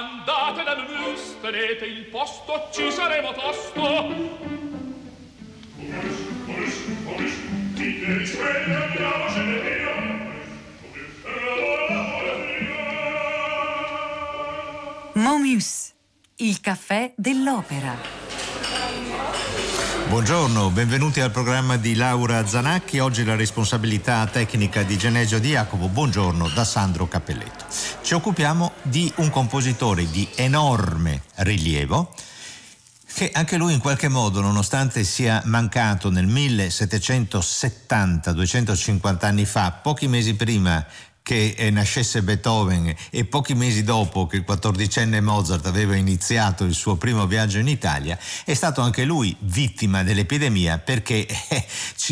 andate 0.00 0.62
dal 0.64 0.86
mus 0.88 1.36
tenete 1.40 1.84
il 1.84 2.04
posto 2.06 2.68
ci 2.72 2.90
saremo 2.90 3.32
tosto 3.32 4.48
Momus, 15.12 15.92
il 16.36 16.60
caffè 16.60 17.12
dell'opera. 17.16 18.19
Buongiorno, 20.10 20.70
benvenuti 20.70 21.20
al 21.20 21.30
programma 21.30 21.76
di 21.76 21.94
Laura 21.94 22.44
Zanacchi. 22.44 22.98
Oggi 22.98 23.24
la 23.24 23.36
responsabilità 23.36 24.26
tecnica 24.26 24.82
di 24.82 24.98
Genesio 24.98 25.38
Di 25.38 25.50
Jacopo. 25.50 25.86
Buongiorno 25.86 26.48
da 26.48 26.64
Sandro 26.64 27.06
Cappelletto. 27.06 27.64
Ci 28.02 28.14
occupiamo 28.14 28.72
di 28.82 29.12
un 29.18 29.30
compositore 29.30 30.10
di 30.10 30.28
enorme 30.34 31.22
rilievo 31.36 32.12
che 33.14 33.30
anche 33.32 33.56
lui 33.56 33.72
in 33.72 33.78
qualche 33.78 34.08
modo, 34.08 34.40
nonostante 34.40 35.04
sia 35.04 35.42
mancato 35.44 36.10
nel 36.10 36.26
1770, 36.26 38.32
250 38.32 39.26
anni 39.28 39.44
fa, 39.44 39.70
pochi 39.70 40.08
mesi 40.08 40.34
prima 40.34 40.84
che 41.22 41.54
eh, 41.56 41.70
nascesse 41.70 42.22
Beethoven 42.22 42.94
e 43.10 43.24
pochi 43.24 43.54
mesi 43.54 43.84
dopo 43.84 44.26
che 44.26 44.36
il 44.36 44.44
quattordicenne 44.44 45.20
Mozart 45.20 45.66
aveva 45.66 45.94
iniziato 45.94 46.64
il 46.64 46.74
suo 46.74 46.96
primo 46.96 47.26
viaggio 47.26 47.58
in 47.58 47.68
Italia, 47.68 48.18
è 48.44 48.54
stato 48.54 48.80
anche 48.80 49.04
lui 49.04 49.36
vittima 49.40 50.02
dell'epidemia 50.02 50.78
perché 50.78 51.26
eh, 51.48 51.66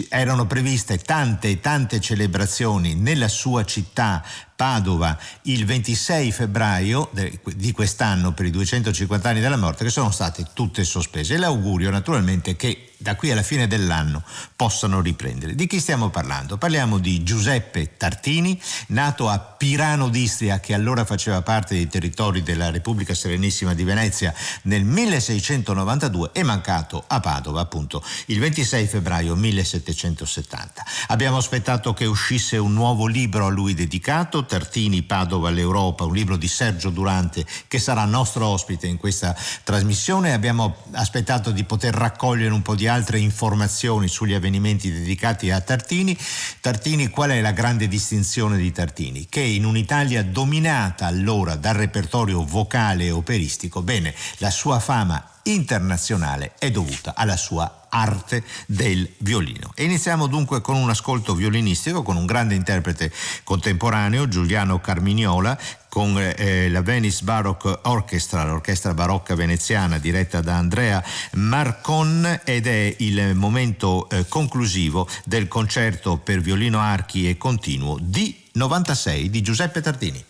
erano 0.09 0.47
previste 0.47 0.99
tante 0.99 1.49
e 1.49 1.61
tante 1.61 2.01
celebrazioni 2.01 2.95
nella 2.95 3.29
sua 3.29 3.65
città 3.65 4.25
Padova 4.59 5.17
il 5.43 5.65
26 5.65 6.33
febbraio 6.33 7.13
di 7.55 7.71
quest'anno 7.71 8.33
per 8.33 8.47
i 8.47 8.51
250 8.51 9.29
anni 9.29 9.39
della 9.39 9.57
morte 9.57 9.85
che 9.85 9.91
sono 9.91 10.11
state 10.11 10.47
tutte 10.53 10.83
sospese 10.83 11.35
e 11.35 11.39
l'augurio 11.39 11.91
naturalmente 11.91 12.57
che 12.57 12.89
da 13.01 13.15
qui 13.15 13.31
alla 13.31 13.45
fine 13.45 13.69
dell'anno 13.69 14.25
possano 14.57 15.01
riprendere. 15.01 15.55
Di 15.55 15.69
chi 15.69 15.79
stiamo 15.79 16.11
parlando? 16.11 16.59
Parliamo 16.59 16.99
di 16.99 17.23
Giuseppe 17.23 17.97
Tartini, 17.97 18.61
nato 18.89 19.29
a 19.29 19.39
Pirano 19.39 20.09
d'Istria, 20.09 20.59
che 20.59 20.75
allora 20.75 21.05
faceva 21.05 21.41
parte 21.43 21.75
dei 21.75 21.87
territori 21.87 22.43
della 22.43 22.71
Repubblica 22.71 23.15
Serenissima 23.15 23.73
di 23.73 23.85
Venezia 23.85 24.35
nel 24.63 24.85
1692 24.85 26.31
e 26.33 26.43
mancato 26.43 27.05
a 27.07 27.21
Padova 27.21 27.61
appunto 27.61 28.03
il 28.27 28.41
26 28.41 28.87
febbraio 28.89 29.37
1770. 29.37 30.85
Abbiamo 31.07 31.37
aspettato 31.37 31.95
che 31.95 32.05
uscisse 32.05 32.57
un 32.57 32.73
nuovo 32.73 33.07
libro 33.07 33.47
a 33.47 33.51
lui 33.51 33.75
dedicato, 33.75 34.45
Tartini, 34.49 35.03
Padova, 35.03 35.51
l'Europa, 35.51 36.05
un 36.05 36.15
libro 36.15 36.37
di 36.37 36.49
Sergio 36.49 36.91
Durante 36.91 37.47
che 37.69 37.79
sarà 37.79 38.05
nostro 38.05 38.47
ospite 38.47 38.89
in 38.89 38.97
questa 38.97 39.37
trasmissione. 39.63 40.33
Abbiamo 40.33 40.75
aspettato 40.93 41.53
di 41.53 41.63
poter 41.63 41.95
raccogliere 41.95 42.53
un 42.53 42.63
po' 42.63 42.75
di 42.75 42.89
altre 42.89 43.19
informazioni 43.21 44.09
sugli 44.09 44.35
avvenimenti 44.35 44.91
dedicati 44.91 45.51
a 45.53 45.61
Tartini. 45.61 46.19
Tartini, 46.61 47.09
qual 47.09 47.31
è 47.31 47.41
la 47.41 47.53
grande 47.53 47.87
distinzione 47.87 48.57
di 48.57 48.73
Tartini? 48.73 49.27
Che 49.29 49.41
in 49.41 49.65
un'Italia 49.65 50.25
dominata 50.25 51.07
allora 51.07 51.55
dal 51.55 51.75
repertorio 51.75 52.43
vocale 52.45 53.05
e 53.05 53.11
operistico, 53.11 53.83
bene, 53.83 54.15
la 54.39 54.51
sua 54.51 54.81
fama 54.81 55.25
internazionale 55.53 56.53
è 56.59 56.71
dovuta 56.71 57.15
alla 57.15 57.37
sua 57.37 57.87
arte 57.89 58.45
del 58.67 59.09
violino. 59.19 59.73
E 59.75 59.85
iniziamo 59.85 60.27
dunque 60.27 60.61
con 60.61 60.77
un 60.77 60.91
ascolto 60.91 61.35
violinistico 61.35 62.03
con 62.03 62.17
un 62.17 62.27
grande 62.27 62.55
interprete 62.55 63.11
contemporaneo, 63.45 64.29
Giuliano 64.29 64.81
Carmignola, 64.81 65.59
con 65.89 66.19
eh, 66.19 66.69
la 66.69 66.83
Venice 66.83 67.25
Baroque 67.25 67.79
Orchestra, 67.83 68.45
l'orchestra 68.45 68.93
barocca 68.93 69.35
veneziana 69.35 69.99
diretta 69.99 70.41
da 70.41 70.57
Andrea 70.57 71.03
Marcon 71.33 72.41
ed 72.45 72.67
è 72.67 72.95
il 72.99 73.35
momento 73.35 74.09
eh, 74.11 74.27
conclusivo 74.29 75.09
del 75.25 75.49
concerto 75.49 76.19
per 76.19 76.41
violino 76.41 76.79
archi 76.79 77.29
e 77.29 77.39
continuo 77.39 77.97
di 78.01 78.37
96 78.53 79.31
di 79.31 79.41
Giuseppe 79.41 79.81
Tardini. 79.81 80.25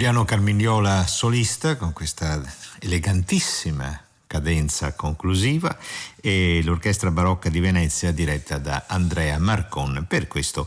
Giuliano 0.00 0.24
Carmignola 0.24 1.06
solista 1.06 1.76
con 1.76 1.92
questa 1.92 2.40
elegantissima 2.78 4.02
cadenza 4.26 4.94
conclusiva 4.94 5.76
e 6.18 6.62
l'Orchestra 6.64 7.10
Barocca 7.10 7.50
di 7.50 7.60
Venezia 7.60 8.10
diretta 8.10 8.56
da 8.56 8.84
Andrea 8.88 9.38
Marcon. 9.38 10.06
Per 10.08 10.26
questo 10.26 10.66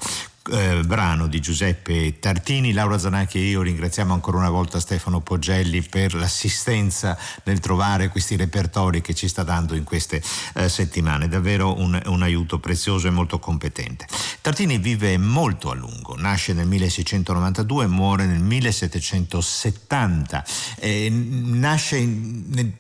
eh, 0.51 0.81
brano 0.85 1.27
di 1.27 1.39
Giuseppe 1.39 2.19
Tartini. 2.19 2.73
Laura 2.73 2.97
Zanacchi 2.97 3.37
e 3.37 3.45
io 3.45 3.61
ringraziamo 3.61 4.13
ancora 4.13 4.37
una 4.37 4.49
volta 4.49 4.79
Stefano 4.79 5.21
Poggelli 5.21 5.81
per 5.81 6.13
l'assistenza 6.13 7.17
nel 7.43 7.59
trovare 7.59 8.09
questi 8.09 8.35
repertori 8.35 9.01
che 9.01 9.13
ci 9.13 9.27
sta 9.27 9.43
dando 9.43 9.75
in 9.75 9.83
queste 9.83 10.21
eh, 10.55 10.69
settimane. 10.69 11.27
Davvero 11.27 11.79
un, 11.79 11.99
un, 12.05 12.21
aiuto 12.21 12.59
prezioso 12.59 13.07
e 13.07 13.11
molto 13.11 13.39
competente. 13.39 14.07
Tartini 14.41 14.77
vive 14.77 15.17
molto 15.17 15.69
a 15.69 15.75
lungo, 15.75 16.15
nasce 16.17 16.53
nel 16.53 16.67
1692 16.67 17.85
e 17.85 17.87
muore 17.87 18.25
nel 18.25 18.41
1770. 18.41 20.45
Eh, 20.79 21.09
nasce 21.09 21.97
in, 21.97 22.45
nel 22.49 22.71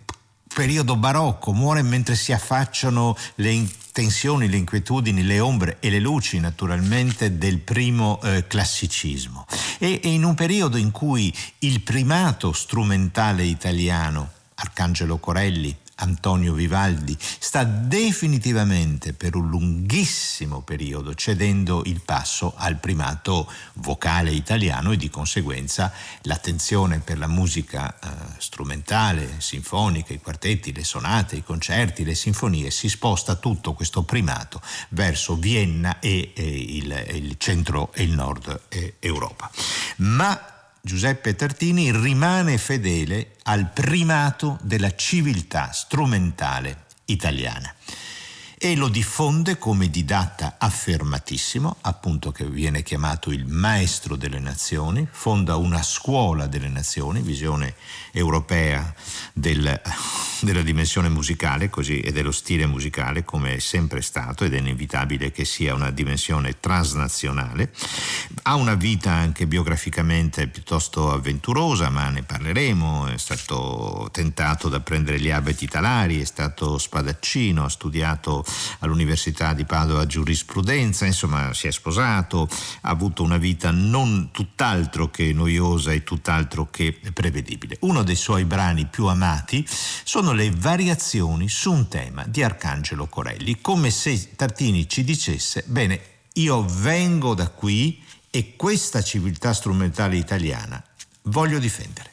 periodo 0.53 0.95
barocco, 0.95 1.51
muore 1.51 1.81
mentre 1.81 2.15
si 2.15 2.31
affacciano 2.31 3.17
le 3.35 3.67
tensioni, 3.91 4.47
le 4.47 4.57
inquietudini, 4.57 5.23
le 5.23 5.39
ombre 5.39 5.77
e 5.79 5.89
le 5.89 5.99
luci 5.99 6.39
naturalmente 6.39 7.37
del 7.37 7.59
primo 7.59 8.19
eh, 8.21 8.45
classicismo. 8.47 9.45
E, 9.79 9.99
e 10.03 10.11
in 10.11 10.23
un 10.23 10.35
periodo 10.35 10.77
in 10.77 10.91
cui 10.91 11.33
il 11.59 11.81
primato 11.81 12.53
strumentale 12.53 13.43
italiano, 13.43 14.29
Arcangelo 14.55 15.17
Corelli, 15.17 15.75
Antonio 16.03 16.53
Vivaldi 16.53 17.17
sta 17.19 17.63
definitivamente 17.63 19.13
per 19.13 19.35
un 19.35 19.47
lunghissimo 19.47 20.61
periodo 20.61 21.15
cedendo 21.15 21.81
il 21.85 22.01
passo 22.01 22.53
al 22.57 22.77
primato 22.77 23.49
vocale 23.75 24.31
italiano 24.31 24.91
e 24.91 24.97
di 24.97 25.09
conseguenza 25.09 25.91
l'attenzione 26.23 26.99
per 26.99 27.17
la 27.17 27.27
musica 27.27 27.97
eh, 27.97 28.09
strumentale, 28.37 29.35
sinfonica, 29.37 30.13
i 30.13 30.19
quartetti, 30.19 30.73
le 30.73 30.83
sonate, 30.83 31.37
i 31.37 31.43
concerti, 31.43 32.03
le 32.03 32.15
sinfonie, 32.15 32.69
si 32.69 32.89
sposta 32.89 33.35
tutto 33.35 33.73
questo 33.73 34.03
primato 34.03 34.61
verso 34.89 35.35
Vienna 35.35 35.99
e, 35.99 36.33
e 36.35 36.45
il, 36.45 37.05
il, 37.13 37.35
centro 37.37 37.91
e 37.93 38.03
il 38.03 38.11
nord 38.11 38.61
Europa. 38.99 39.49
Ma 39.97 40.52
Giuseppe 40.85 41.33
Tartini 41.33 41.93
rimane 41.97 42.57
fedele 42.57 43.37
al 43.43 43.71
primato 43.71 44.59
della 44.61 44.93
civiltà 44.93 45.71
strumentale 45.71 46.87
italiana 47.05 47.73
e 48.65 48.77
lo 48.77 48.87
diffonde 48.87 49.57
come 49.57 49.89
didatta 49.89 50.55
affermatissimo, 50.57 51.79
appunto 51.81 52.31
che 52.31 52.45
viene 52.45 52.81
chiamato 52.81 53.29
il 53.29 53.45
maestro 53.45 54.15
delle 54.15 54.39
nazioni, 54.39 55.05
fonda 55.11 55.57
una 55.57 55.83
scuola 55.83 56.47
delle 56.47 56.69
nazioni, 56.69 57.19
visione 57.21 57.75
europea 58.13 58.95
del, 59.33 59.81
della 60.39 60.61
dimensione 60.61 61.09
musicale 61.09 61.69
così, 61.69 61.99
e 61.99 62.13
dello 62.13 62.31
stile 62.31 62.65
musicale 62.65 63.25
come 63.25 63.55
è 63.55 63.59
sempre 63.59 64.01
stato 64.01 64.45
ed 64.45 64.53
è 64.53 64.59
inevitabile 64.59 65.33
che 65.33 65.43
sia 65.43 65.73
una 65.73 65.91
dimensione 65.91 66.61
transnazionale. 66.61 67.69
Ha 68.43 68.55
una 68.55 68.75
vita 68.75 69.11
anche 69.11 69.45
biograficamente 69.45 70.47
piuttosto 70.47 71.11
avventurosa, 71.11 71.89
ma 71.89 72.07
ne 72.07 72.23
parleremo, 72.23 73.07
è 73.07 73.17
stato 73.17 74.07
tentato 74.13 74.69
da 74.69 74.79
prendere 74.79 75.19
gli 75.19 75.31
abiti 75.31 75.67
talari, 75.67 76.21
è 76.21 76.25
stato 76.25 76.77
spadaccino, 76.77 77.65
ha 77.65 77.69
studiato 77.69 78.45
all'Università 78.79 79.53
di 79.53 79.65
Padova 79.65 80.05
giurisprudenza, 80.05 81.05
insomma 81.05 81.53
si 81.53 81.67
è 81.67 81.71
sposato, 81.71 82.47
ha 82.81 82.89
avuto 82.89 83.23
una 83.23 83.37
vita 83.37 83.71
non 83.71 84.29
tutt'altro 84.31 85.09
che 85.09 85.33
noiosa 85.33 85.91
e 85.91 86.03
tutt'altro 86.03 86.69
che 86.69 86.99
prevedibile. 87.13 87.77
Uno 87.81 88.03
dei 88.03 88.15
suoi 88.15 88.45
brani 88.45 88.85
più 88.85 89.07
amati 89.07 89.65
sono 90.03 90.33
le 90.33 90.51
variazioni 90.51 91.49
su 91.49 91.71
un 91.71 91.87
tema 91.87 92.25
di 92.25 92.43
Arcangelo 92.43 93.07
Corelli, 93.07 93.61
come 93.61 93.89
se 93.89 94.35
Tartini 94.35 94.87
ci 94.87 95.03
dicesse, 95.03 95.63
bene, 95.67 95.99
io 96.33 96.65
vengo 96.65 97.33
da 97.33 97.49
qui 97.49 98.01
e 98.29 98.55
questa 98.55 99.03
civiltà 99.03 99.53
strumentale 99.53 100.15
italiana 100.17 100.83
voglio 101.23 101.59
difendere. 101.59 102.11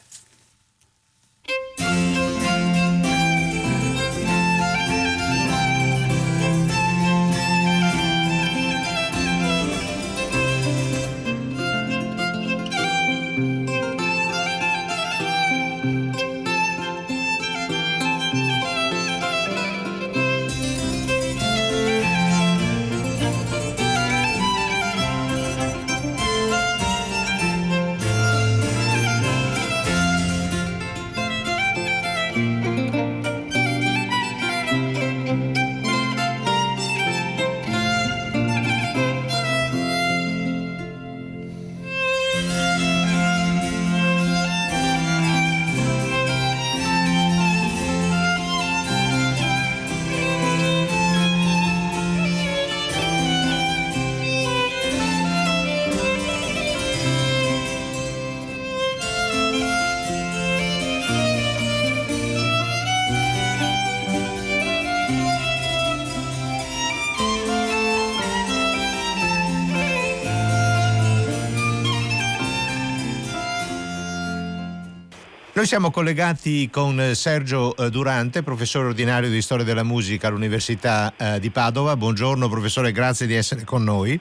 Noi 75.61 75.69
siamo 75.69 75.91
collegati 75.91 76.71
con 76.71 76.99
eh, 76.99 77.13
Sergio 77.13 77.75
eh, 77.75 77.91
Durante, 77.91 78.41
professore 78.41 78.87
ordinario 78.87 79.29
di 79.29 79.43
storia 79.43 79.63
della 79.63 79.83
musica 79.83 80.27
all'Università 80.27 81.13
eh, 81.15 81.39
di 81.39 81.51
Padova. 81.51 81.95
Buongiorno 81.95 82.49
professore, 82.49 82.91
grazie 82.91 83.27
di 83.27 83.35
essere 83.35 83.63
con 83.63 83.83
noi. 83.83 84.19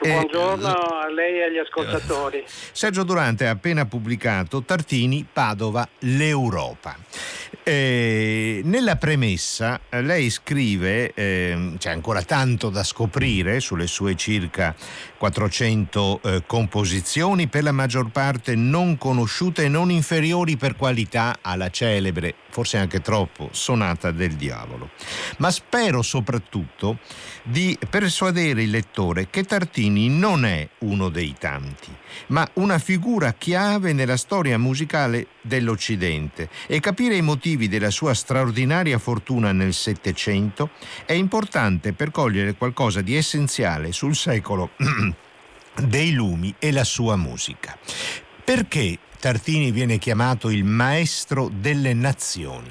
Buongiorno 0.00 0.66
a 0.66 1.10
lei 1.10 1.40
e 1.40 1.42
agli 1.42 1.58
ascoltatori. 1.58 2.42
Sergio 2.72 3.02
Durante 3.02 3.46
ha 3.46 3.50
appena 3.50 3.84
pubblicato 3.84 4.62
Tartini, 4.62 5.26
Padova, 5.30 5.86
l'Europa. 5.98 6.96
Eh, 7.68 8.62
nella 8.64 8.96
premessa 8.96 9.78
eh, 9.90 10.00
lei 10.00 10.30
scrive, 10.30 11.12
eh, 11.12 11.74
c'è 11.76 11.90
ancora 11.90 12.22
tanto 12.22 12.70
da 12.70 12.82
scoprire 12.82 13.60
sulle 13.60 13.86
sue 13.86 14.14
circa 14.14 14.74
400 15.18 16.20
eh, 16.22 16.42
composizioni, 16.46 17.46
per 17.48 17.64
la 17.64 17.72
maggior 17.72 18.10
parte 18.10 18.54
non 18.54 18.96
conosciute 18.96 19.64
e 19.64 19.68
non 19.68 19.90
inferiori 19.90 20.56
per 20.56 20.76
qualità 20.78 21.38
alla 21.42 21.68
celebre, 21.70 22.34
forse 22.48 22.78
anche 22.78 23.00
troppo, 23.00 23.50
Sonata 23.52 24.12
del 24.12 24.34
Diavolo. 24.34 24.90
Ma 25.38 25.50
spero 25.50 26.00
soprattutto 26.02 26.98
di 27.42 27.76
persuadere 27.90 28.62
il 28.62 28.70
lettore 28.70 29.28
che 29.28 29.42
Tartini 29.42 30.08
non 30.08 30.44
è 30.44 30.66
uno 30.78 31.08
dei 31.08 31.34
tanti, 31.38 31.94
ma 32.28 32.48
una 32.54 32.78
figura 32.78 33.34
chiave 33.34 33.92
nella 33.92 34.16
storia 34.16 34.56
musicale 34.58 35.26
dell'Occidente 35.42 36.48
e 36.66 36.78
capire 36.80 37.16
i 37.16 37.22
motivi 37.22 37.68
della 37.68 37.90
sua 37.90 38.14
straordinaria 38.14 38.98
fortuna 38.98 39.52
nel 39.52 39.74
Settecento 39.74 40.70
è 41.04 41.12
importante 41.12 41.92
per 41.92 42.10
cogliere 42.12 42.54
qualcosa 42.54 43.00
di 43.00 43.16
essenziale 43.16 43.90
sul 43.92 44.14
secolo 44.14 44.70
dei 45.82 46.12
lumi 46.12 46.54
e 46.58 46.70
la 46.70 46.84
sua 46.84 47.16
musica. 47.16 47.76
Perché 48.44 48.98
Tartini 49.20 49.72
viene 49.72 49.98
chiamato 49.98 50.48
il 50.48 50.62
maestro 50.62 51.48
delle 51.50 51.92
nazioni? 51.92 52.70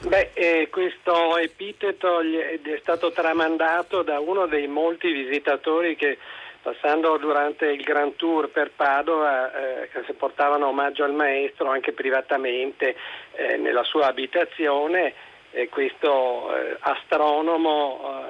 Beh, 0.00 0.32
eh, 0.34 0.68
questo 0.70 1.38
epiteto 1.38 2.20
è 2.20 2.78
stato 2.82 3.10
tramandato 3.10 4.02
da 4.02 4.20
uno 4.20 4.44
dei 4.46 4.66
molti 4.66 5.12
visitatori 5.12 5.96
che 5.96 6.18
passando 6.60 7.16
durante 7.16 7.68
il 7.68 7.82
Grand 7.82 8.16
Tour 8.16 8.50
per 8.50 8.70
Padova 8.76 9.50
eh, 9.82 9.88
che 9.88 10.12
portavano 10.12 10.68
omaggio 10.68 11.04
al 11.04 11.14
maestro 11.14 11.70
anche 11.70 11.92
privatamente 11.92 12.96
eh, 13.32 13.56
nella 13.56 13.82
sua 13.84 14.08
abitazione 14.08 15.14
eh, 15.52 15.70
questo 15.70 16.50
astronomo 16.80 18.28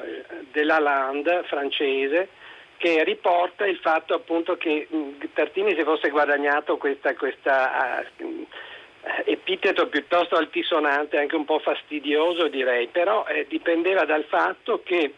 della 0.53 0.79
Land 0.79 1.45
francese 1.47 2.29
che 2.81 3.05
riporta 3.05 3.67
il 3.67 3.77
fatto 3.77 4.15
appunto 4.15 4.57
che 4.57 4.89
Tartini 5.35 5.75
si 5.75 5.83
fosse 5.83 6.09
guadagnato 6.09 6.79
questa, 6.79 7.15
questa 7.15 8.03
uh, 8.17 8.47
epiteto 9.27 9.87
piuttosto 9.89 10.37
altisonante, 10.37 11.19
anche 11.19 11.37
un 11.37 11.45
po' 11.45 11.59
fastidioso 11.59 12.49
direi, 12.49 12.87
però 12.87 13.27
eh, 13.27 13.45
dipendeva 13.47 14.07
dal 14.07 14.25
fatto 14.25 14.81
che 14.83 15.13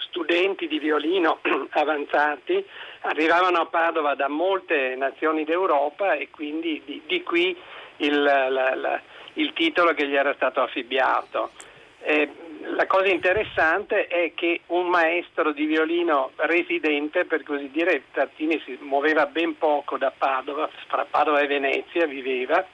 studenti 0.00 0.68
di 0.68 0.78
violino 0.78 1.40
avanzati 1.72 2.62
arrivavano 3.00 3.60
a 3.60 3.66
Padova 3.66 4.14
da 4.14 4.28
molte 4.28 4.94
nazioni 4.94 5.44
d'Europa 5.44 6.12
e 6.12 6.28
quindi 6.28 6.82
di, 6.84 7.00
di 7.06 7.22
qui 7.22 7.56
il, 7.96 8.22
la, 8.22 8.74
la, 8.74 9.00
il, 9.32 9.54
titolo 9.54 9.94
che 9.94 10.06
gli 10.06 10.14
era 10.14 10.34
stato 10.34 10.60
affibbiato. 10.60 11.52
Eh, 12.02 12.28
la 12.60 12.86
cosa 12.86 13.08
interessante 13.08 14.06
è 14.06 14.32
che 14.34 14.62
un 14.66 14.88
maestro 14.88 15.52
di 15.52 15.66
violino 15.66 16.32
residente, 16.36 17.24
per 17.24 17.42
così 17.42 17.70
dire, 17.70 18.04
Tartini 18.12 18.60
si 18.64 18.78
muoveva 18.80 19.26
ben 19.26 19.56
poco 19.58 19.96
da 19.96 20.12
Padova, 20.16 20.68
fra 20.86 21.06
Padova 21.08 21.40
e 21.40 21.46
Venezia 21.46 22.06
viveva, 22.06 22.64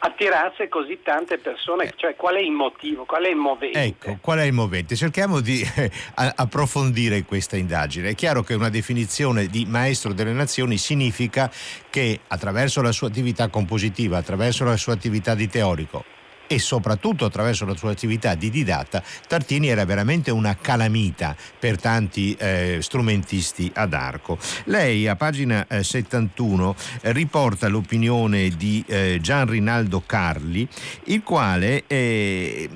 attirasse 0.00 0.68
così 0.68 1.00
tante 1.02 1.38
persone? 1.38 1.92
Cioè, 1.96 2.16
qual 2.16 2.36
è 2.36 2.40
il 2.40 2.50
motivo, 2.50 3.04
qual 3.04 3.24
è 3.24 3.28
il 3.28 3.36
movente? 3.36 3.82
Ecco, 3.82 4.18
qual 4.20 4.38
è 4.38 4.44
il 4.44 4.52
movente? 4.52 4.96
Cerchiamo 4.96 5.40
di 5.40 5.60
eh, 5.76 5.90
approfondire 6.14 7.24
questa 7.24 7.56
indagine. 7.56 8.10
È 8.10 8.14
chiaro 8.14 8.42
che 8.42 8.54
una 8.54 8.70
definizione 8.70 9.46
di 9.46 9.66
maestro 9.66 10.12
delle 10.12 10.32
nazioni 10.32 10.78
significa 10.78 11.50
che 11.90 12.20
attraverso 12.28 12.80
la 12.82 12.92
sua 12.92 13.08
attività 13.08 13.48
compositiva, 13.48 14.18
attraverso 14.18 14.64
la 14.64 14.76
sua 14.76 14.94
attività 14.94 15.34
di 15.34 15.48
teorico, 15.48 16.16
e 16.48 16.58
soprattutto 16.58 17.26
attraverso 17.26 17.64
la 17.64 17.76
sua 17.76 17.92
attività 17.92 18.34
di 18.34 18.50
didatta, 18.50 19.02
Tartini 19.28 19.68
era 19.68 19.84
veramente 19.84 20.32
una 20.32 20.56
calamita 20.56 21.36
per 21.58 21.80
tanti 21.80 22.34
eh, 22.34 22.78
strumentisti 22.80 23.70
ad 23.74 23.92
arco. 23.92 24.38
Lei 24.64 25.06
a 25.06 25.14
pagina 25.14 25.66
eh, 25.68 25.84
71 25.84 26.74
eh, 27.02 27.12
riporta 27.12 27.68
l'opinione 27.68 28.48
di 28.48 28.82
eh, 28.86 29.18
Gian 29.20 29.46
Rinaldo 29.46 30.02
Carli, 30.04 30.66
il 31.04 31.22
quale 31.22 31.84
eh, 31.86 32.68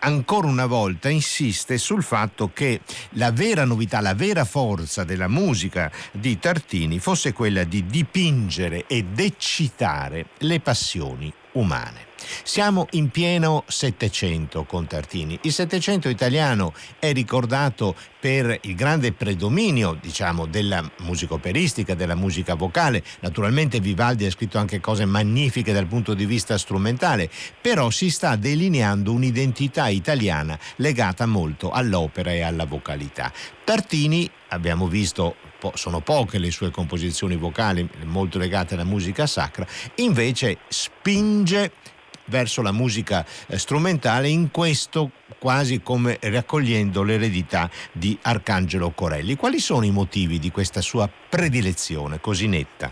ancora 0.00 0.46
una 0.46 0.66
volta 0.66 1.08
insiste 1.08 1.78
sul 1.78 2.02
fatto 2.02 2.50
che 2.52 2.80
la 3.10 3.32
vera 3.32 3.64
novità, 3.64 4.00
la 4.00 4.14
vera 4.14 4.44
forza 4.44 5.04
della 5.04 5.28
musica 5.28 5.90
di 6.12 6.38
Tartini 6.38 6.98
fosse 6.98 7.32
quella 7.32 7.64
di 7.64 7.84
dipingere 7.86 8.84
ed 8.86 9.18
eccitare 9.18 10.26
le 10.38 10.60
passioni 10.60 11.32
umane. 11.52 12.09
Siamo 12.42 12.86
in 12.92 13.10
pieno 13.10 13.64
Settecento 13.66 14.64
con 14.64 14.86
Tartini. 14.86 15.38
Il 15.42 15.52
Settecento 15.52 16.08
italiano 16.08 16.72
è 16.98 17.12
ricordato 17.12 17.94
per 18.18 18.58
il 18.62 18.74
grande 18.74 19.12
predominio, 19.12 19.96
diciamo, 20.00 20.46
della 20.46 20.88
musica 20.98 21.34
operistica, 21.34 21.94
della 21.94 22.14
musica 22.14 22.54
vocale. 22.54 23.02
Naturalmente 23.20 23.80
Vivaldi 23.80 24.26
ha 24.26 24.30
scritto 24.30 24.58
anche 24.58 24.80
cose 24.80 25.04
magnifiche 25.04 25.72
dal 25.72 25.86
punto 25.86 26.14
di 26.14 26.26
vista 26.26 26.58
strumentale, 26.58 27.30
però 27.60 27.90
si 27.90 28.10
sta 28.10 28.36
delineando 28.36 29.12
un'identità 29.12 29.88
italiana 29.88 30.58
legata 30.76 31.26
molto 31.26 31.70
all'opera 31.70 32.32
e 32.32 32.42
alla 32.42 32.66
vocalità. 32.66 33.32
Tartini, 33.64 34.30
abbiamo 34.48 34.86
visto 34.86 35.36
sono 35.74 36.00
poche 36.00 36.38
le 36.38 36.50
sue 36.50 36.70
composizioni 36.70 37.36
vocali, 37.36 37.86
molto 38.04 38.38
legate 38.38 38.74
alla 38.74 38.84
musica 38.84 39.26
sacra, 39.26 39.66
invece 39.96 40.58
spinge 40.68 41.72
verso 42.30 42.62
la 42.62 42.72
musica 42.72 43.26
eh, 43.48 43.58
strumentale, 43.58 44.28
in 44.28 44.50
questo 44.50 45.10
quasi 45.38 45.82
come 45.82 46.18
raccogliendo 46.20 47.02
l'eredità 47.02 47.68
di 47.92 48.16
Arcangelo 48.22 48.92
Corelli. 48.94 49.36
Quali 49.36 49.58
sono 49.58 49.84
i 49.84 49.90
motivi 49.90 50.38
di 50.38 50.50
questa 50.50 50.80
sua 50.80 51.08
predilezione 51.28 52.20
così 52.20 52.46
netta? 52.46 52.90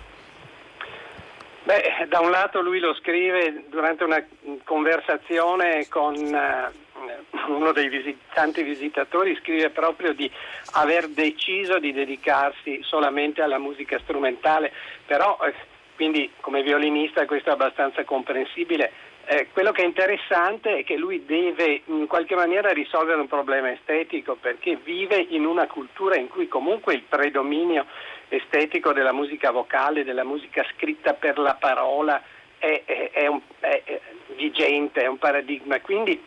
Beh, 1.63 2.07
da 2.09 2.21
un 2.21 2.31
lato 2.31 2.63
lui 2.63 2.79
lo 2.79 2.95
scrive 2.95 3.65
durante 3.69 4.03
una 4.03 4.25
conversazione 4.65 5.87
con 5.89 6.15
uh, 6.15 7.53
uno 7.53 7.73
dei 7.73 8.19
tanti 8.33 8.63
visitatori, 8.63 9.37
scrive 9.43 9.69
proprio 9.69 10.15
di 10.15 10.31
aver 10.73 11.09
deciso 11.09 11.79
di 11.79 11.93
dedicarsi 11.93 12.81
solamente 12.83 13.43
alla 13.43 13.59
musica 13.59 13.99
strumentale, 13.99 14.73
però 15.05 15.39
eh, 15.45 15.53
quindi 15.95 16.31
come 16.41 16.63
violinista 16.63 17.27
questo 17.27 17.51
è 17.51 17.53
abbastanza 17.53 18.03
comprensibile 18.05 18.91
eh, 19.31 19.49
quello 19.53 19.73
che 19.73 19.83
è 19.83 19.85
interessante 19.85 20.79
è 20.79 20.85
che 20.85 20.97
lui 20.97 21.27
deve 21.27 21.83
in 21.85 22.07
qualche 22.07 22.35
maniera 22.35 22.71
risolvere 22.71 23.21
un 23.21 23.29
problema 23.29 23.71
estetico 23.71 24.37
perché 24.37 24.77
vive 24.83 25.19
in 25.19 25.45
una 25.45 25.67
cultura 25.67 26.17
in 26.17 26.29
cui 26.29 26.49
comunque 26.49 26.95
il 26.95 27.03
predominio 27.07 27.85
estetico 28.31 28.95
della 28.95 29.13
musica 29.13 29.51
vocale, 29.51 30.03
della 30.03 30.25
musica 30.25 30.65
scritta 30.75 31.13
per 31.13 31.37
la 31.39 31.57
parola 31.57 32.23
è, 32.57 32.83
è, 32.87 33.11
è, 33.11 33.27
un, 33.27 33.41
è 33.61 34.01
vigente, 34.35 35.03
è 35.03 35.07
un 35.07 35.19
paradigma. 35.19 35.79
Quindi 35.83 36.19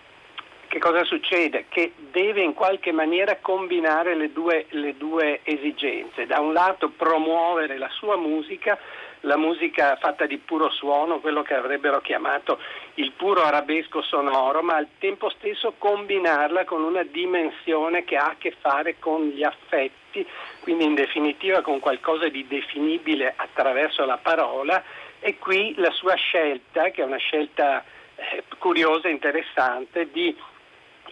che 0.68 0.78
cosa 0.78 1.04
succede? 1.04 1.66
Che 1.70 1.94
deve 2.12 2.42
in 2.42 2.54
qualche 2.54 2.92
maniera 2.92 3.38
combinare 3.42 4.14
le 4.14 4.32
due, 4.32 4.68
le 4.70 4.96
due 4.96 5.40
esigenze. 5.42 6.28
Da 6.28 6.40
un 6.40 6.54
lato 6.54 6.90
promuovere 6.90 7.80
la 7.80 7.90
sua 7.90 8.16
musica 8.16 8.78
la 9.22 9.38
musica 9.38 9.96
fatta 9.98 10.26
di 10.26 10.38
puro 10.38 10.70
suono, 10.72 11.20
quello 11.20 11.42
che 11.42 11.54
avrebbero 11.54 12.02
chiamato 12.02 12.60
il 12.96 13.12
puro 13.12 13.44
arabesco 13.44 14.02
sonoro, 14.02 14.62
ma 14.62 14.76
al 14.76 14.88
tempo 15.00 15.30
stesso 15.30 15.74
combinarla 15.78 16.66
con 16.66 16.84
una 16.84 17.04
dimensione 17.04 18.04
che 18.04 18.18
ha 18.18 18.30
a 18.30 18.36
che 18.38 18.56
fare 18.60 18.98
con 19.00 19.28
gli 19.28 19.44
affetti, 19.44 20.26
quindi 20.62 20.86
in 20.86 20.96
definitiva 20.96 21.62
con 21.62 21.80
qualcosa 21.80 22.28
di 22.30 22.48
definibile 22.48 23.34
attraverso 23.36 24.06
la 24.06 24.18
parola 24.18 24.84
e 25.20 25.38
qui 25.38 25.76
la 25.78 25.92
sua 25.92 26.16
scelta, 26.16 26.90
che 26.90 27.02
è 27.02 27.06
una 27.06 27.18
scelta 27.18 27.84
eh, 28.16 28.44
curiosa 28.58 29.08
e 29.08 29.12
interessante, 29.12 30.10
di 30.12 30.36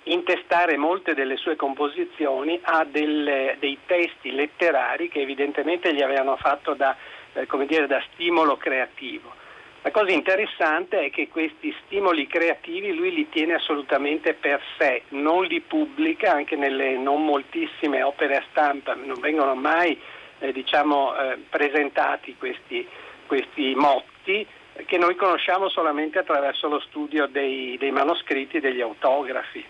intestare 0.04 0.78
molte 0.78 1.14
delle 1.14 1.38
sue 1.38 1.56
composizioni 1.56 2.60
a 2.64 2.84
delle, 2.86 3.58
dei 3.60 3.78
testi 3.86 4.32
letterari 4.32 5.10
che 5.10 5.22
evidentemente 5.22 5.94
gli 5.94 6.02
avevano 6.02 6.36
fatto 6.38 6.74
da 6.74 6.96
eh, 7.40 7.46
come 7.48 7.66
dire, 7.66 7.88
da 7.88 8.04
stimolo 8.14 8.58
creativo. 8.58 9.34
La 9.82 9.92
cosa 9.92 10.12
interessante 10.12 11.06
è 11.06 11.10
che 11.10 11.30
questi 11.30 11.74
stimoli 11.86 12.28
creativi 12.28 12.94
lui 12.94 13.14
li 13.14 13.30
tiene 13.30 13.54
assolutamente 13.54 14.34
per 14.34 14.62
sé, 14.78 15.04
non 15.10 15.46
li 15.46 15.62
pubblica, 15.62 16.34
anche 16.34 16.58
nelle 16.58 16.98
non 16.98 17.24
moltissime 17.24 18.04
opere 18.04 18.36
a 18.36 18.44
stampa, 18.52 18.94
non 18.94 19.20
vengono 19.22 19.56
mai 19.56 19.98
eh, 20.40 20.52
diciamo, 20.52 21.16
eh, 21.16 21.38
presentati 21.50 22.36
questi, 22.38 22.86
questi, 23.26 23.74
motti 23.74 24.46
che 24.86 24.98
noi 24.98 25.16
conosciamo 25.16 25.70
solamente 25.70 26.20
attraverso 26.20 26.68
lo 26.68 26.80
studio 26.82 27.28
dei, 27.28 27.78
dei 27.78 27.92
manoscritti 27.92 28.58
e 28.58 28.62
degli 28.62 28.82
autografi. 28.82 29.66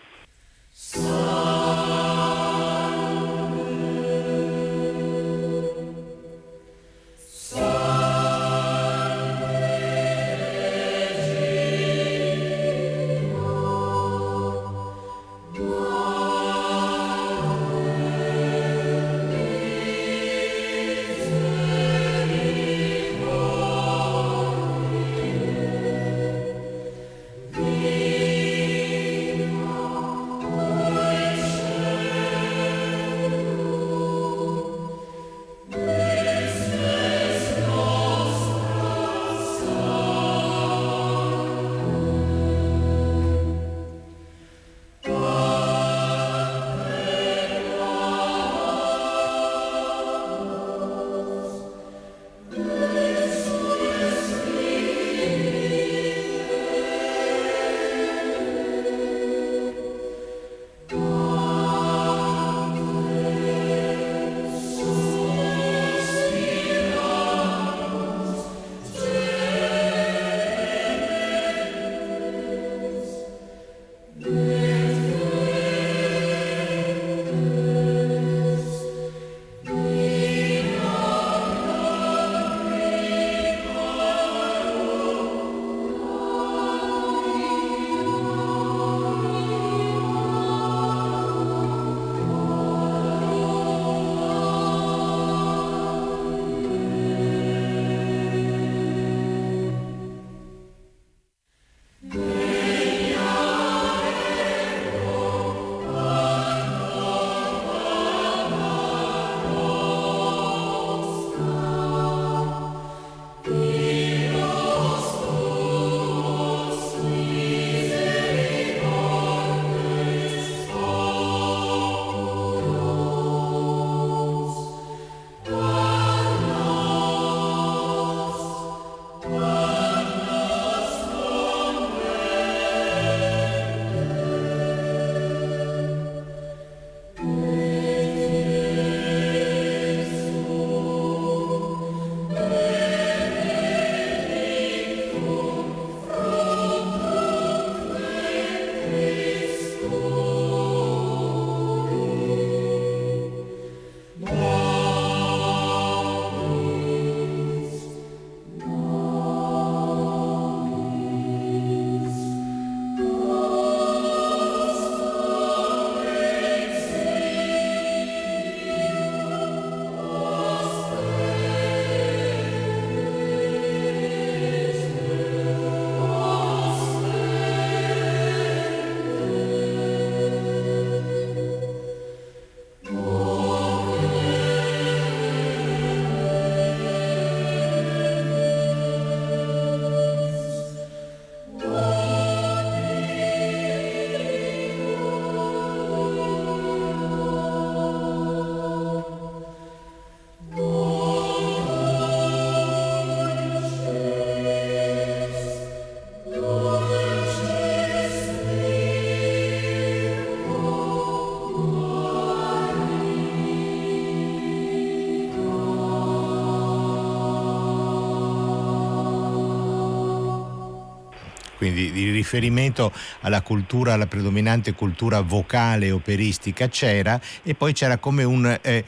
Quindi 221.71 221.91
di 221.91 222.11
riferimento 222.11 222.91
alla 223.21 223.41
cultura, 223.41 223.93
alla 223.93 224.07
predominante 224.07 224.73
cultura 224.73 225.21
vocale 225.21 225.91
operistica 225.91 226.67
c'era 226.67 227.19
e 227.43 227.55
poi 227.55 227.73
c'era 227.73 227.97
come 227.97 228.23
un... 228.23 228.57
Eh, 228.61 228.83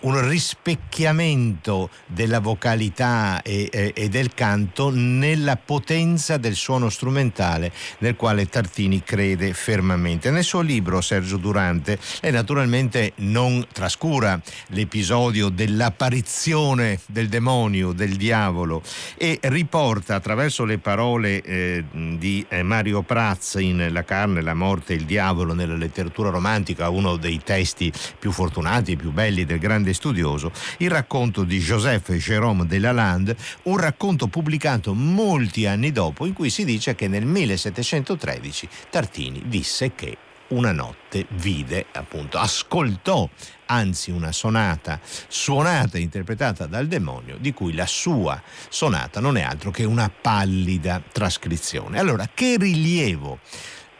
un 0.00 0.28
rispecchiamento 0.28 1.90
della 2.06 2.40
vocalità 2.40 3.42
e, 3.42 3.68
e, 3.70 3.92
e, 3.94 4.08
del 4.08 4.32
canto 4.34 4.90
nella 4.90 5.56
potenza 5.56 6.36
del 6.36 6.54
suono 6.54 6.88
strumentale 6.88 7.72
nel 7.98 8.16
quale 8.16 8.46
Tartini 8.46 9.02
crede 9.02 9.52
fermamente. 9.52 10.30
Nel 10.30 10.44
suo 10.44 10.60
libro 10.60 11.00
Sergio 11.00 11.36
Durante 11.36 11.98
lei 12.22 12.32
naturalmente 12.32 13.12
non 13.16 13.66
trascura 13.72 14.40
l'episodio 14.68 15.48
dell'apparizione 15.48 16.98
del 17.06 17.28
demonio, 17.28 17.92
del 17.92 18.16
diavolo 18.16 18.82
e 19.16 19.38
riporta 19.42 20.14
attraverso 20.14 20.64
le 20.64 20.78
parole 20.78 21.42
eh, 21.42 21.84
di 21.92 22.44
eh, 22.48 22.62
Mario 22.62 23.02
Praz 23.02 23.56
in 23.58 23.88
La 23.92 24.04
carne, 24.04 24.40
la 24.40 24.54
morte 24.54 24.92
e 24.92 24.96
il 24.96 25.04
diavolo 25.04 25.52
nella 25.52 25.76
letteratura 25.76 26.30
romantica, 26.30 26.88
uno 26.88 27.16
dei 27.16 27.40
testi 27.42 27.92
più 28.18 28.32
fortunati 28.32 28.92
e 28.92 28.96
più 28.96 29.12
belli 29.12 29.44
del 29.44 29.58
grande 29.58 29.89
grande 29.90 29.94
studioso, 29.94 30.52
il 30.78 30.90
racconto 30.90 31.44
di 31.44 31.58
Joseph 31.58 32.10
Jérôme 32.12 32.64
de 32.64 32.78
Lalande, 32.78 33.36
un 33.64 33.76
racconto 33.76 34.28
pubblicato 34.28 34.94
molti 34.94 35.66
anni 35.66 35.92
dopo 35.92 36.26
in 36.26 36.32
cui 36.32 36.50
si 36.50 36.64
dice 36.64 36.94
che 36.94 37.08
nel 37.08 37.26
1713 37.26 38.68
Tartini 38.90 39.42
disse 39.46 39.94
che 39.94 40.16
una 40.48 40.72
notte 40.72 41.26
vide, 41.36 41.86
appunto, 41.92 42.36
ascoltò 42.38 43.28
anzi 43.66 44.10
una 44.10 44.32
sonata 44.32 44.98
suonata 45.28 45.96
e 45.96 46.00
interpretata 46.00 46.66
dal 46.66 46.88
demonio, 46.88 47.36
di 47.38 47.52
cui 47.52 47.72
la 47.72 47.86
sua 47.86 48.42
sonata 48.68 49.20
non 49.20 49.36
è 49.36 49.42
altro 49.42 49.70
che 49.70 49.84
una 49.84 50.10
pallida 50.10 51.00
trascrizione. 51.12 52.00
Allora, 52.00 52.28
che 52.34 52.56
rilievo 52.58 53.38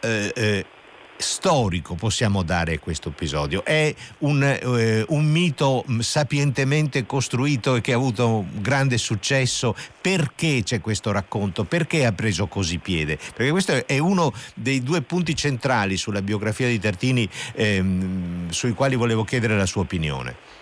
eh, 0.01 0.33
eh, 0.35 0.65
storico 1.21 1.95
possiamo 1.95 2.43
dare 2.43 2.79
questo 2.79 3.09
episodio? 3.09 3.63
È 3.63 3.93
un, 4.19 4.43
eh, 4.43 5.05
un, 5.07 5.25
mito 5.25 5.85
sapientemente 5.99 7.05
costruito 7.05 7.75
e 7.75 7.81
che 7.81 7.93
ha 7.93 7.95
avuto 7.95 8.45
grande 8.55 8.97
successo? 8.97 9.75
Perché 10.01 10.61
c'è 10.63 10.81
questo 10.81 11.11
racconto? 11.11 11.63
Perché 11.63 12.05
ha 12.05 12.11
preso 12.11 12.47
così 12.47 12.79
piede? 12.79 13.17
Perché 13.35 13.51
questo 13.51 13.85
è 13.85 13.99
uno 13.99 14.33
dei 14.55 14.83
due 14.83 15.01
punti 15.01 15.35
centrali 15.35 15.95
sulla 15.95 16.21
biografia 16.21 16.67
di 16.67 16.79
Tartini 16.79 17.29
ehm, 17.53 18.49
sui 18.49 18.73
quali 18.73 18.95
volevo 18.95 19.23
chiedere 19.23 19.55
la 19.55 19.65
sua 19.65 19.81
opinione. 19.81 20.59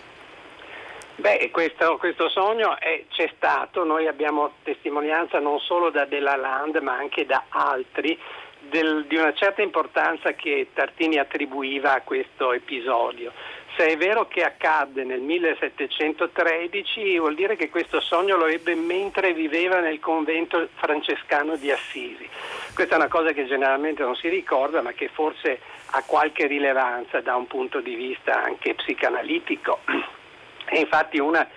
Beh, 1.19 1.49
questo, 1.51 1.97
questo 1.97 2.29
sogno 2.29 2.79
è, 2.79 3.03
c'è 3.09 3.29
stato, 3.35 3.83
noi 3.83 4.07
abbiamo 4.07 4.53
testimonianza 4.63 5.39
non 5.39 5.59
solo 5.59 5.89
da 5.89 6.05
Della 6.05 6.37
Land 6.37 6.77
ma 6.77 6.95
anche 6.95 7.25
da 7.25 7.43
altri 7.49 8.17
del, 8.69 9.05
di 9.07 9.15
una 9.15 9.33
certa 9.33 9.61
importanza 9.61 10.33
che 10.33 10.67
Tartini 10.73 11.17
attribuiva 11.17 11.93
a 11.93 12.01
questo 12.01 12.53
episodio. 12.53 13.31
Se 13.75 13.85
è 13.85 13.97
vero 13.97 14.27
che 14.27 14.43
accadde 14.43 15.03
nel 15.03 15.21
1713, 15.21 17.19
vuol 17.19 17.35
dire 17.35 17.55
che 17.55 17.69
questo 17.69 18.01
sogno 18.01 18.35
lo 18.35 18.47
ebbe 18.47 18.75
mentre 18.75 19.33
viveva 19.33 19.79
nel 19.79 19.99
convento 19.99 20.67
francescano 20.75 21.55
di 21.55 21.71
Assisi. 21.71 22.27
Questa 22.73 22.95
è 22.95 22.97
una 22.97 23.07
cosa 23.07 23.31
che 23.31 23.45
generalmente 23.45 24.03
non 24.03 24.15
si 24.15 24.27
ricorda, 24.27 24.81
ma 24.81 24.91
che 24.93 25.07
forse 25.07 25.59
ha 25.91 26.03
qualche 26.05 26.47
rilevanza 26.47 27.21
da 27.21 27.35
un 27.35 27.47
punto 27.47 27.79
di 27.79 27.95
vista 27.95 28.43
anche 28.43 28.73
psicanalitico. 28.75 29.79
E 30.71 30.81
infatti 30.81 31.17
una 31.17 31.49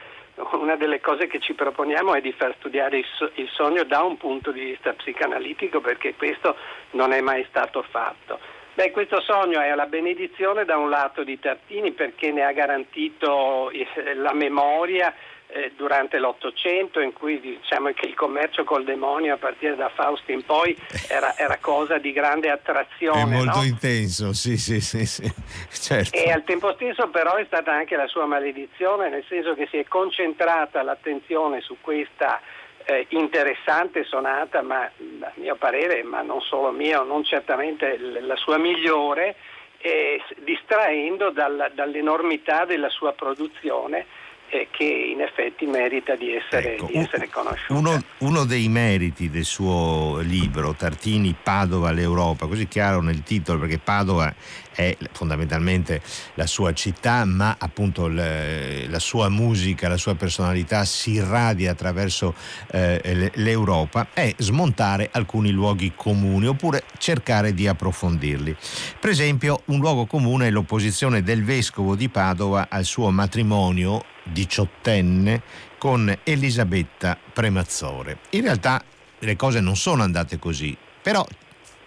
una 0.53 0.77
delle 0.77 1.01
cose 1.01 1.27
che 1.27 1.41
ci 1.41 1.55
proponiamo 1.55 2.15
è 2.15 2.21
di 2.21 2.33
far 2.33 2.55
studiare 2.59 2.99
il, 2.99 3.49
sogno 3.51 3.85
da 3.85 4.03
un 4.03 4.17
punto 4.17 4.51
di 4.51 4.65
vista 4.65 4.93
psicanalitico 4.93 5.81
perché 5.81 6.15
questo 6.15 6.57
non 6.93 7.13
è 7.13 7.21
mai 7.21 7.45
stato 7.49 7.83
fatto. 7.83 8.39
Beh, 8.75 8.91
questo 8.91 9.21
sogno 9.21 9.61
è 9.61 9.75
la 9.75 9.85
benedizione 9.85 10.65
da 10.65 10.79
un 10.79 10.89
lato 10.89 11.25
di 11.25 11.39
Tartini 11.39 11.93
perché 11.93 12.33
ne 12.33 12.43
ha 12.43 12.53
garantito 12.53 13.71
eh, 13.71 13.87
la 14.15 14.33
memoria 14.33 15.15
eh, 15.53 15.73
durante 15.77 16.19
l'Ottocento 16.19 17.01
in 17.01 17.13
cui 17.13 17.39
diciamo 17.39 17.91
che 17.93 18.07
il 18.07 18.15
commercio 18.15 18.65
col 18.65 18.85
demonio 18.85 19.35
a 19.35 19.37
partire 19.37 19.77
da 19.77 19.91
Fausto 19.91 20.33
in 20.33 20.45
poi 20.45 20.77
era, 21.09 21.37
era 21.37 21.59
cosa 21.61 21.99
di 21.99 22.13
grande 22.13 22.51
attrazione. 22.51 23.21
È 23.21 23.25
molto 23.27 23.59
no? 23.59 23.65
intenso, 23.65 24.33
sì, 24.33 24.57
sì, 24.57 24.81
sì, 24.81 25.05
sì, 25.05 25.31
certo. 25.71 26.17
E 26.17 26.31
al 26.31 26.45
tempo 26.45 26.73
stesso 26.75 27.09
però 27.09 27.35
è 27.35 27.45
stata 27.45 27.73
anche 27.73 27.97
la 27.97 28.07
sua 28.07 28.25
maledizione, 28.25 29.11
nel 29.11 29.25
senso 29.29 29.55
che 29.55 29.67
si 29.71 29.77
è 29.77 29.85
concentrata 29.85 30.83
l'attenzione 30.83 31.61
su 31.61 31.77
questa 31.81 32.41
eh, 32.85 33.07
interessante 33.11 34.05
sonata, 34.05 34.63
ma 34.63 34.85
a 34.85 35.33
mio 35.35 35.57
parere, 35.57 36.03
ma 36.03 36.23
non 36.23 36.41
solo 36.41 36.71
mio, 36.71 37.03
non 37.05 37.25
certamente 37.25 37.99
la 37.99 38.37
sua 38.37 38.57
migliore, 38.57 39.37
eh, 39.79 40.23
distraendo 40.39 41.31
dal, 41.31 41.73
dall'enormità 41.75 42.65
della 42.65 42.89
sua 42.89 43.13
produzione 43.13 44.07
eh, 44.53 44.69
che 44.71 44.85
in 44.85 45.23
effetti 45.23 45.65
merita 45.65 46.15
di 46.15 46.35
essere, 46.35 46.75
ecco, 46.75 46.85
di 46.85 46.99
essere 46.99 47.31
conosciuto. 47.31 47.79
Uno, 47.79 47.99
uno, 48.19 48.45
dei 48.45 48.69
meriti 48.69 49.31
del 49.31 49.47
suo 49.47 50.19
libro, 50.21 50.75
Tartini, 50.75 51.35
Padova, 51.43 51.91
l'Europa, 51.91 52.47
così 52.47 52.69
chiaro 52.69 53.01
nel 53.01 53.23
titolo, 53.23 53.61
perché 53.61 53.79
Padova 53.79 54.33
è 54.75 54.97
fondamentalmente 55.13 56.01
la 56.35 56.47
sua 56.47 56.73
città, 56.73 57.25
ma 57.25 57.57
appunto 57.59 58.09
le, 58.09 58.87
la 58.89 58.99
sua 58.99 59.29
musica, 59.29 59.89
la 59.89 59.97
sua 59.97 60.15
personalità 60.15 60.85
si 60.85 61.13
irradia 61.13 61.73
attraverso 61.73 62.35
eh, 62.71 63.31
l'Europa, 63.35 64.09
è 64.13 64.35
smontare 64.39 65.09
alcuni 65.13 65.51
luoghi 65.51 65.93
comuni 65.95 66.47
oppure 66.47 66.85
cercare 66.99 67.55
di 67.55 67.67
approfondirli. 67.67 68.57
Per 68.99 69.11
esempio, 69.11 69.63
un 69.67 69.79
luogo 69.79 70.07
comune 70.07 70.49
è 70.49 70.51
l'opposizione 70.51 71.23
del 71.23 71.45
vescovo 71.45 71.95
di 71.95 72.09
Padova 72.09 72.67
al 72.69 72.85
suo 72.85 73.11
matrimonio 73.11 74.05
diciottenne 74.25 75.43
con 75.79 76.17
Elisabetta 76.23 77.19
Premazzore. 77.33 78.19
In 78.31 78.43
realtà 78.43 78.83
le 79.19 79.37
cose 79.37 79.61
non 79.61 79.77
sono 79.77 80.03
andate 80.03 80.39
così, 80.39 80.77
però 81.03 81.27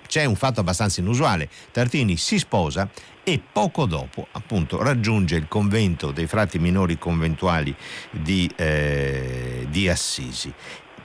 c'è 0.08 0.26
un 0.26 0.36
fatto 0.36 0.60
abbastanza 0.60 1.02
inusuale. 1.02 1.50
Tartini 1.72 2.18
si 2.18 2.40
sposa 2.40 2.90
e 3.24 3.42
poco 3.52 3.86
dopo 3.86 4.28
appunto 4.32 4.82
raggiunge 4.82 5.36
il 5.36 5.48
convento 5.48 6.12
dei 6.12 6.28
frati 6.28 6.60
minori 6.60 6.98
conventuali 6.98 7.76
di, 8.12 8.50
eh, 8.56 9.66
di 9.70 9.90
Assisi 9.90 10.54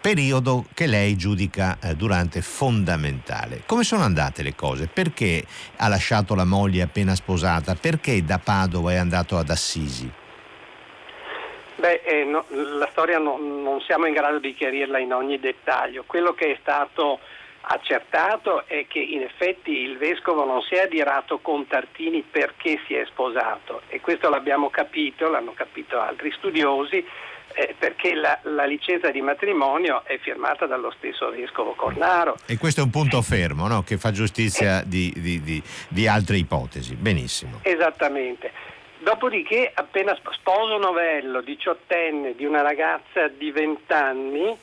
periodo 0.01 0.65
che 0.75 0.87
lei 0.87 1.17
giudica 1.17 1.79
eh, 1.81 1.95
durante 1.95 2.41
fondamentale. 2.41 3.63
Come 3.67 3.85
sono 3.85 4.03
andate 4.03 4.43
le 4.43 4.55
cose? 4.55 4.89
Perché 4.93 5.45
ha 5.77 5.89
lasciato 5.89 6.35
la 6.35 6.45
moglie 6.45 6.83
appena 6.83 7.15
sposata? 7.15 7.75
Perché 7.75 8.25
da 8.25 8.41
Padova 8.43 8.93
è 8.93 8.97
andato 8.97 9.37
ad 9.37 9.51
Assisi? 9.51 10.11
Beh, 11.77 12.03
eh, 12.05 12.25
no, 12.25 12.45
la 12.79 12.89
storia 12.91 13.19
no, 13.19 13.39
non 13.39 13.81
siamo 13.83 14.07
in 14.07 14.13
grado 14.13 14.39
di 14.39 14.55
chiarirla 14.55 14.99
in 14.99 15.13
ogni 15.13 15.39
dettaglio. 15.39 16.05
Quello 16.07 16.35
che 16.35 16.53
è 16.53 16.59
stato 16.61 17.21
accertato 17.73 18.67
è 18.67 18.87
che 18.89 18.99
in 18.99 19.23
effetti 19.23 19.71
il 19.71 19.97
vescovo 19.97 20.45
non 20.45 20.61
si 20.63 20.75
è 20.75 20.81
adirato 20.81 21.39
con 21.39 21.67
Tartini 21.67 22.23
perché 22.29 22.81
si 22.87 22.95
è 22.95 23.05
sposato 23.07 23.83
e 23.89 24.01
questo 24.01 24.29
l'abbiamo 24.29 24.71
capito, 24.71 25.29
l'hanno 25.29 25.53
capito 25.53 26.01
altri 26.01 26.33
studiosi, 26.33 27.05
eh, 27.55 27.75
perché 27.79 28.15
la, 28.15 28.39
la, 28.43 28.65
licenza 28.65 29.11
di 29.11 29.21
matrimonio 29.21 30.03
è 30.05 30.19
firmata 30.19 30.67
dallo 30.67 30.93
stesso 30.97 31.31
vescovo 31.31 31.73
Cornaro. 31.75 32.37
E 32.47 32.59
questo 32.59 32.81
è 32.81 32.85
un 32.85 32.91
punto 32.91 33.23
fermo 33.23 33.69
no? 33.69 33.83
che 33.83 33.99
fa 33.99 34.11
giustizia 34.11 34.81
eh. 34.81 34.89
di, 34.89 35.13
di, 35.17 35.41
di, 35.41 35.63
di 35.89 36.07
altre 36.09 36.39
ipotesi. 36.39 36.95
Benissimo. 36.95 37.61
Esattamente. 37.63 38.53
Dopodiché, 38.99 39.71
appena 39.73 40.17
sposo 40.33 40.77
novello, 40.77 41.41
diciottenne, 41.41 42.35
di 42.35 42.45
una 42.45 42.63
ragazza 42.63 43.29
di 43.29 43.51
20 43.51 43.93
anni, 43.93 44.57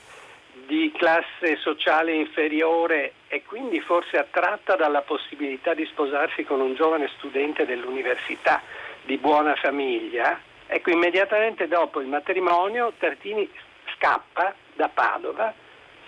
di 0.68 0.92
classe 0.96 1.56
sociale 1.62 2.12
inferiore 2.14 3.14
e 3.30 3.42
quindi 3.44 3.80
forse 3.80 4.18
attratta 4.18 4.76
dalla 4.76 5.02
possibilità 5.02 5.74
di 5.74 5.86
sposarsi 5.86 6.44
con 6.44 6.60
un 6.60 6.76
giovane 6.76 7.10
studente 7.18 7.66
dell'università 7.66 8.62
di 9.04 9.18
buona 9.18 9.56
famiglia, 9.56 10.40
ecco 10.68 10.92
immediatamente 10.92 11.68
dopo 11.68 12.02
il 12.02 12.08
matrimonio 12.08 12.94
Tartini 13.00 13.50
scappa 13.96 14.54
da 14.76 14.90
Padova 14.90 15.54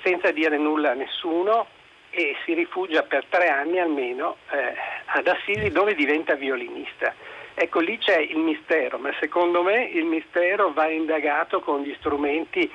senza 0.03 0.31
dire 0.31 0.57
nulla 0.57 0.91
a 0.91 0.95
nessuno 0.95 1.67
e 2.09 2.35
si 2.43 2.53
rifugia 2.53 3.03
per 3.03 3.25
tre 3.29 3.47
anni 3.47 3.79
almeno 3.79 4.37
eh, 4.51 4.73
ad 5.05 5.27
Assisi 5.27 5.69
dove 5.69 5.95
diventa 5.95 6.35
violinista. 6.35 7.13
Ecco, 7.53 7.79
lì 7.79 7.97
c'è 7.97 8.17
il 8.17 8.37
mistero, 8.37 8.97
ma 8.97 9.13
secondo 9.19 9.61
me 9.63 9.83
il 9.83 10.05
mistero 10.05 10.71
va 10.71 10.87
indagato 10.87 11.59
con 11.59 11.81
gli 11.81 11.93
strumenti 11.99 12.71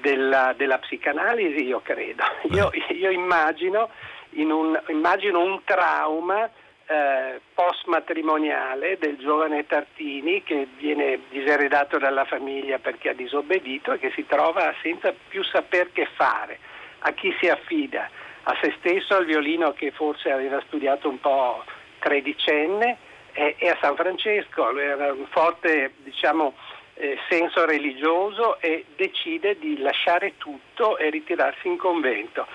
della, 0.00 0.54
della 0.56 0.78
psicanalisi, 0.78 1.64
io 1.64 1.80
credo. 1.82 2.24
Io, 2.50 2.70
io 2.90 3.10
immagino, 3.10 3.90
un, 4.32 4.80
immagino, 4.88 5.40
un, 5.40 5.60
trauma 5.64 6.48
eh, 6.86 7.40
post-matrimoniale 7.54 8.98
del 8.98 9.16
giovane 9.16 9.66
Tartini 9.66 10.42
che 10.42 10.68
viene 10.76 11.20
diseredato 11.30 11.98
dalla 11.98 12.24
famiglia 12.24 12.78
perché 12.78 13.10
ha 13.10 13.14
disobbedito 13.14 13.92
e 13.92 13.98
che 13.98 14.12
si 14.14 14.26
trova 14.26 14.72
senza 14.82 15.12
più 15.28 15.42
saper 15.42 15.92
che 15.92 16.06
fare, 16.14 16.58
a 17.00 17.12
chi 17.12 17.34
si 17.40 17.48
affida 17.48 18.08
a 18.48 18.56
se 18.60 18.74
stesso 18.78 19.16
al 19.16 19.24
violino 19.24 19.72
che 19.72 19.90
forse 19.90 20.30
aveva 20.30 20.60
studiato 20.66 21.08
un 21.08 21.18
po' 21.18 21.64
tredicenne 21.98 22.96
e, 23.32 23.56
e 23.58 23.68
a 23.68 23.76
San 23.80 23.96
Francesco, 23.96 24.70
lui 24.70 24.82
era 24.82 25.12
un 25.12 25.26
forte 25.30 25.94
diciamo, 25.98 26.54
eh, 26.96 27.18
senso 27.28 27.64
religioso 27.64 28.60
e 28.60 28.84
decide 28.96 29.58
di 29.58 29.78
lasciare 29.78 30.34
tutto 30.38 30.98
e 30.98 31.10
ritirarsi 31.10 31.68
in 31.68 31.76
convento. 31.76 32.46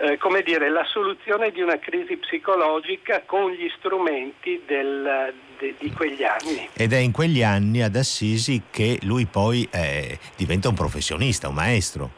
Eh, 0.00 0.16
come 0.16 0.42
dire, 0.42 0.70
la 0.70 0.84
soluzione 0.84 1.50
di 1.50 1.60
una 1.60 1.78
crisi 1.78 2.16
psicologica 2.16 3.22
con 3.26 3.50
gli 3.50 3.68
strumenti 3.78 4.62
del, 4.64 5.34
de, 5.58 5.74
di 5.76 5.90
quegli 5.90 6.22
anni. 6.22 6.68
Ed 6.72 6.92
è 6.92 6.98
in 6.98 7.10
quegli 7.10 7.42
anni 7.42 7.82
ad 7.82 7.96
Assisi 7.96 8.62
che 8.70 8.98
lui 9.02 9.26
poi 9.26 9.68
eh, 9.72 10.18
diventa 10.36 10.68
un 10.68 10.74
professionista, 10.74 11.48
un 11.48 11.54
maestro. 11.54 12.17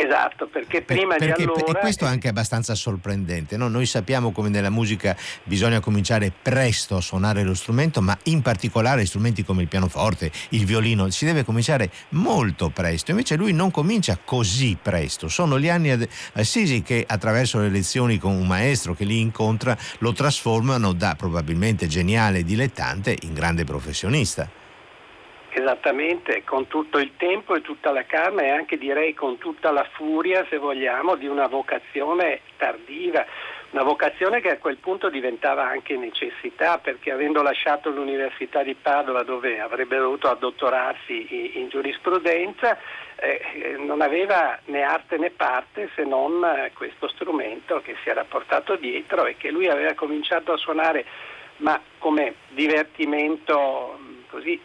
Esatto, 0.00 0.46
perché 0.46 0.82
prima 0.82 1.16
per, 1.16 1.26
perché, 1.26 1.42
di 1.44 1.50
allora... 1.50 1.78
E 1.78 1.80
questo 1.80 2.04
è 2.04 2.08
anche 2.08 2.28
abbastanza 2.28 2.76
sorprendente. 2.76 3.56
No? 3.56 3.66
Noi 3.66 3.84
sappiamo 3.84 4.30
come 4.30 4.48
nella 4.48 4.70
musica 4.70 5.16
bisogna 5.42 5.80
cominciare 5.80 6.30
presto 6.40 6.94
a 6.94 7.00
suonare 7.00 7.42
lo 7.42 7.52
strumento, 7.54 8.00
ma 8.00 8.16
in 8.24 8.40
particolare 8.40 9.04
strumenti 9.06 9.44
come 9.44 9.62
il 9.62 9.68
pianoforte, 9.68 10.30
il 10.50 10.64
violino, 10.64 11.10
si 11.10 11.24
deve 11.24 11.44
cominciare 11.44 11.90
molto 12.10 12.70
presto. 12.70 13.10
Invece 13.10 13.34
lui 13.34 13.52
non 13.52 13.72
comincia 13.72 14.16
così 14.24 14.78
presto. 14.80 15.26
Sono 15.26 15.58
gli 15.58 15.68
anni 15.68 15.90
ad 15.90 16.06
Assisi 16.34 16.82
che 16.82 17.04
attraverso 17.04 17.58
le 17.58 17.68
lezioni 17.68 18.18
con 18.18 18.36
un 18.36 18.46
maestro 18.46 18.94
che 18.94 19.04
li 19.04 19.18
incontra 19.18 19.76
lo 19.98 20.12
trasformano 20.12 20.92
da 20.92 21.16
probabilmente 21.16 21.88
geniale 21.88 22.44
dilettante 22.44 23.16
in 23.22 23.34
grande 23.34 23.64
professionista. 23.64 24.57
Esattamente, 25.50 26.44
con 26.44 26.66
tutto 26.66 26.98
il 26.98 27.12
tempo 27.16 27.54
e 27.54 27.62
tutta 27.62 27.90
la 27.90 28.04
calma 28.04 28.42
e 28.42 28.50
anche 28.50 28.76
direi 28.76 29.14
con 29.14 29.38
tutta 29.38 29.70
la 29.70 29.86
furia, 29.92 30.46
se 30.48 30.58
vogliamo, 30.58 31.16
di 31.16 31.26
una 31.26 31.46
vocazione 31.46 32.40
tardiva, 32.56 33.24
una 33.70 33.82
vocazione 33.82 34.40
che 34.40 34.50
a 34.50 34.58
quel 34.58 34.76
punto 34.76 35.10
diventava 35.10 35.66
anche 35.66 35.96
necessità 35.96 36.78
perché 36.78 37.10
avendo 37.12 37.42
lasciato 37.42 37.90
l'Università 37.90 38.62
di 38.62 38.74
Padova 38.74 39.22
dove 39.22 39.60
avrebbe 39.60 39.98
dovuto 39.98 40.28
addottorarsi 40.28 41.58
in 41.58 41.68
giurisprudenza, 41.68 42.78
eh, 43.16 43.76
non 43.78 44.00
aveva 44.00 44.58
né 44.66 44.82
arte 44.82 45.18
né 45.18 45.30
parte 45.30 45.90
se 45.94 46.04
non 46.04 46.46
questo 46.74 47.08
strumento 47.08 47.80
che 47.82 47.96
si 48.02 48.08
era 48.08 48.24
portato 48.24 48.76
dietro 48.76 49.26
e 49.26 49.36
che 49.36 49.50
lui 49.50 49.68
aveva 49.68 49.94
cominciato 49.94 50.52
a 50.52 50.56
suonare 50.56 51.04
ma 51.58 51.80
come 51.98 52.34
divertimento 52.48 53.98
così 54.30 54.60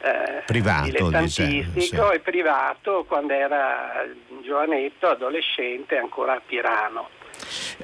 eh, 0.00 0.42
privato, 0.46 0.84
dilettantistico 0.84 1.70
diciamo, 1.72 2.10
sì. 2.10 2.16
e 2.16 2.20
privato 2.20 3.04
quando 3.06 3.32
era 3.32 4.04
giovanetto, 4.42 5.08
adolescente, 5.08 5.96
ancora 5.96 6.34
a 6.34 6.42
Pirano. 6.44 7.08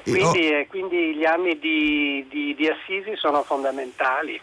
Quindi, 0.03 0.47
oh. 0.47 0.57
eh, 0.57 0.67
quindi 0.67 1.15
gli 1.15 1.25
anni 1.25 1.57
di, 1.59 2.25
di, 2.29 2.55
di 2.55 2.67
Assisi 2.67 3.15
sono 3.15 3.43
fondamentali. 3.43 4.39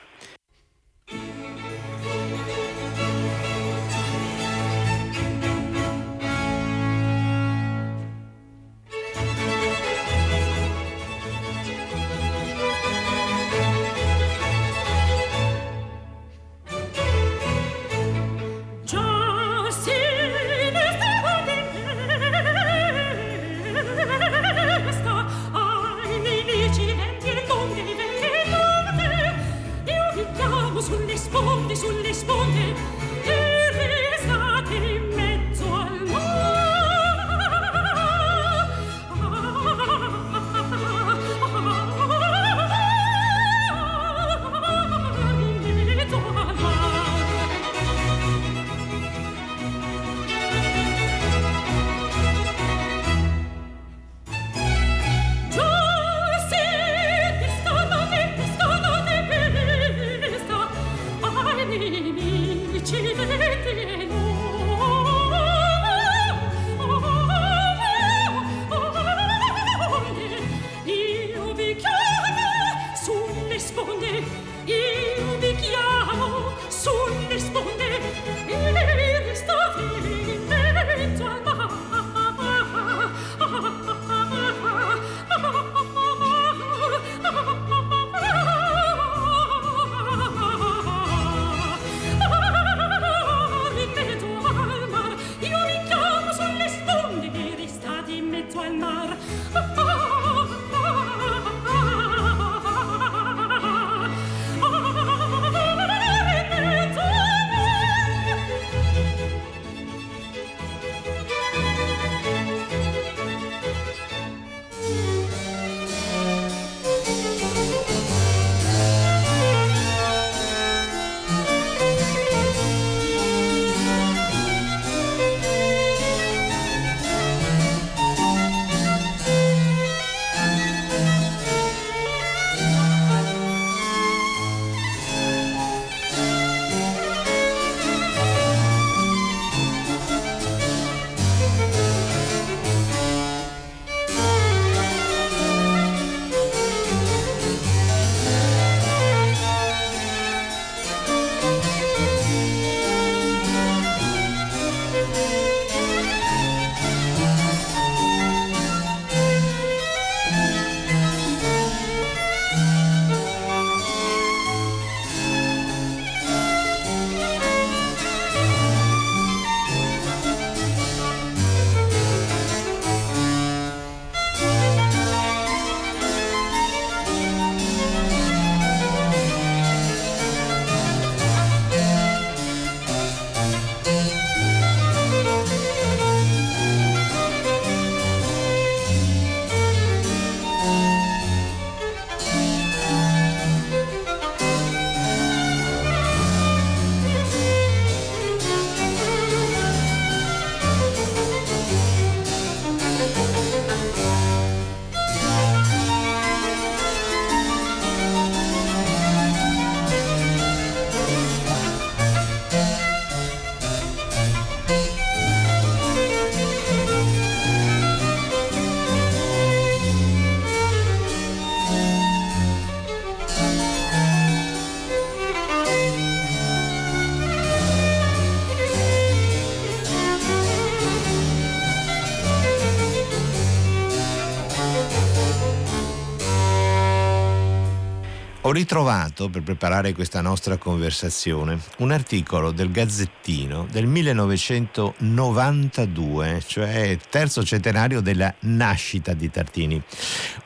Ho 238.53 238.55
ritrovato, 238.55 239.31
per 239.31 239.41
preparare 239.41 239.95
questa 239.95 240.21
nostra 240.21 240.59
conversazione, 240.59 241.59
un 241.79 241.91
articolo 241.91 242.51
del 242.51 242.71
Gazzettino 242.71 243.67
del 243.73 243.87
1992, 243.87 246.43
cioè 246.47 246.99
terzo 247.09 247.43
centenario 247.45 248.03
della 248.03 248.35
nascita 248.41 249.15
di 249.15 249.31
Tartini. 249.31 249.83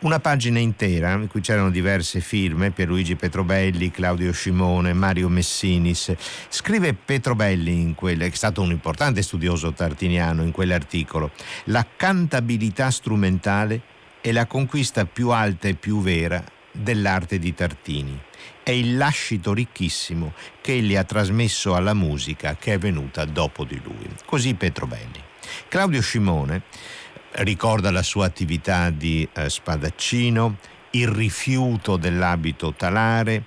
Una 0.02 0.20
pagina 0.20 0.60
intera 0.60 1.14
in 1.14 1.26
cui 1.26 1.40
c'erano 1.40 1.72
diverse 1.72 2.20
firme, 2.20 2.70
Pierluigi 2.70 3.16
Petrobelli, 3.16 3.90
Claudio 3.90 4.30
Scimone, 4.30 4.92
Mario 4.92 5.28
Messinis. 5.28 6.14
Scrive 6.48 6.94
Petrobelli, 6.94 7.72
in 7.72 7.96
quel, 7.96 8.18
che 8.18 8.26
è 8.26 8.30
stato 8.30 8.62
un 8.62 8.70
importante 8.70 9.20
studioso 9.20 9.72
tartiniano, 9.72 10.44
in 10.44 10.52
quell'articolo, 10.52 11.32
la 11.64 11.84
cantabilità 11.96 12.88
strumentale 12.92 13.80
è 14.20 14.30
la 14.30 14.46
conquista 14.46 15.06
più 15.06 15.30
alta 15.30 15.66
e 15.66 15.74
più 15.74 16.00
vera 16.00 16.54
dell'arte 16.76 17.38
di 17.38 17.54
Tartini. 17.54 18.20
È 18.62 18.70
il 18.70 18.96
lascito 18.96 19.52
ricchissimo 19.52 20.32
che 20.60 20.72
egli 20.72 20.96
ha 20.96 21.04
trasmesso 21.04 21.74
alla 21.74 21.94
musica 21.94 22.56
che 22.56 22.74
è 22.74 22.78
venuta 22.78 23.24
dopo 23.24 23.64
di 23.64 23.80
lui. 23.82 24.08
Così 24.24 24.54
Petrobelli. 24.54 25.22
Claudio 25.68 26.00
Scimone 26.02 26.62
ricorda 27.32 27.90
la 27.90 28.02
sua 28.02 28.26
attività 28.26 28.90
di 28.90 29.28
eh, 29.32 29.48
spadaccino, 29.48 30.56
il 30.96 31.08
rifiuto 31.08 31.96
dell'abito 31.96 32.72
talare, 32.74 33.44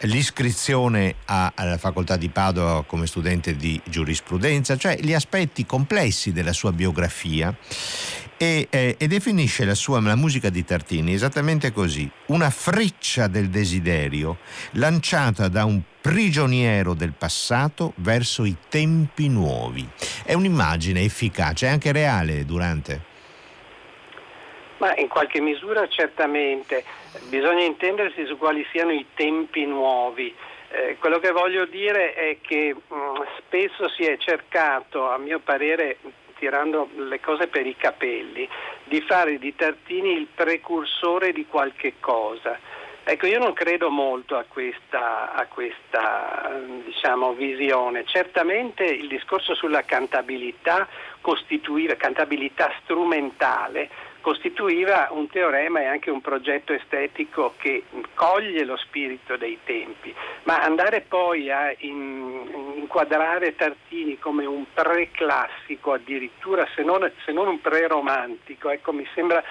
l'iscrizione 0.00 1.16
alla 1.26 1.78
facoltà 1.78 2.16
di 2.16 2.28
Padova 2.28 2.84
come 2.84 3.06
studente 3.06 3.56
di 3.56 3.80
giurisprudenza, 3.88 4.76
cioè 4.76 4.98
gli 5.00 5.12
aspetti 5.12 5.66
complessi 5.66 6.32
della 6.32 6.52
sua 6.52 6.72
biografia 6.72 7.54
e, 8.36 8.66
eh, 8.70 8.96
e 8.98 9.06
definisce 9.06 9.64
la 9.64 9.74
sua 9.74 10.00
la 10.00 10.16
musica 10.16 10.50
di 10.50 10.64
Tartini 10.64 11.12
esattamente 11.12 11.72
così, 11.72 12.10
una 12.26 12.50
freccia 12.50 13.28
del 13.28 13.48
desiderio 13.48 14.38
lanciata 14.72 15.48
da 15.48 15.64
un 15.64 15.80
prigioniero 16.00 16.94
del 16.94 17.12
passato 17.12 17.92
verso 17.96 18.44
i 18.44 18.56
tempi 18.68 19.28
nuovi. 19.28 19.88
È 20.24 20.34
un'immagine 20.34 21.02
efficace, 21.02 21.68
anche 21.68 21.92
reale 21.92 22.44
durante. 22.44 23.11
Ma 24.82 24.96
in 24.96 25.06
qualche 25.06 25.40
misura 25.40 25.86
certamente, 25.86 26.82
bisogna 27.28 27.62
intendersi 27.62 28.26
su 28.26 28.36
quali 28.36 28.66
siano 28.72 28.90
i 28.90 29.06
tempi 29.14 29.64
nuovi. 29.64 30.34
Eh, 30.70 30.96
quello 30.98 31.20
che 31.20 31.30
voglio 31.30 31.66
dire 31.66 32.14
è 32.14 32.38
che 32.40 32.74
mh, 32.74 32.92
mm, 32.92 33.16
spesso 33.38 33.88
si 33.90 34.02
è 34.02 34.16
cercato, 34.16 35.08
a 35.08 35.18
mio 35.18 35.38
parere, 35.38 35.98
tirando 36.36 36.88
le 36.96 37.20
cose 37.20 37.46
per 37.46 37.64
i 37.64 37.76
capelli, 37.76 38.48
di 38.82 39.00
fare 39.02 39.38
di 39.38 39.54
Tartini 39.54 40.16
il 40.16 40.26
precursore 40.34 41.30
di 41.32 41.46
qualche 41.46 41.94
cosa. 42.00 42.58
Ecco, 43.04 43.26
io 43.26 43.38
non 43.38 43.52
credo 43.52 43.88
molto 43.88 44.36
a 44.36 44.44
questa, 44.48 45.32
a 45.32 45.46
questa 45.46 46.60
diciamo, 46.84 47.34
visione. 47.34 48.04
Certamente 48.04 48.82
il 48.84 49.06
discorso 49.06 49.54
sulla 49.54 49.82
cantabilità 49.82 50.88
cantabilità 51.96 52.72
strumentale, 52.82 53.88
costituiva 54.22 55.08
un 55.10 55.28
teorema 55.28 55.80
e 55.80 55.84
anche 55.84 56.10
un 56.10 56.22
progetto 56.22 56.72
estetico 56.72 57.52
che 57.58 57.84
coglie 58.14 58.64
lo 58.64 58.78
spirito 58.78 59.36
dei 59.36 59.58
tempi, 59.64 60.14
ma 60.44 60.62
andare 60.62 61.02
poi 61.02 61.50
a 61.50 61.74
in, 61.78 62.76
inquadrare 62.76 63.54
Tartini 63.54 64.18
come 64.18 64.46
un 64.46 64.64
preclassico 64.72 65.92
addirittura, 65.92 66.66
se 66.74 66.82
non, 66.82 67.10
se 67.26 67.32
non 67.32 67.48
un 67.48 67.60
preromantico, 67.60 68.70
ecco, 68.70 68.92
mi 68.92 69.06
sembra 69.14 69.42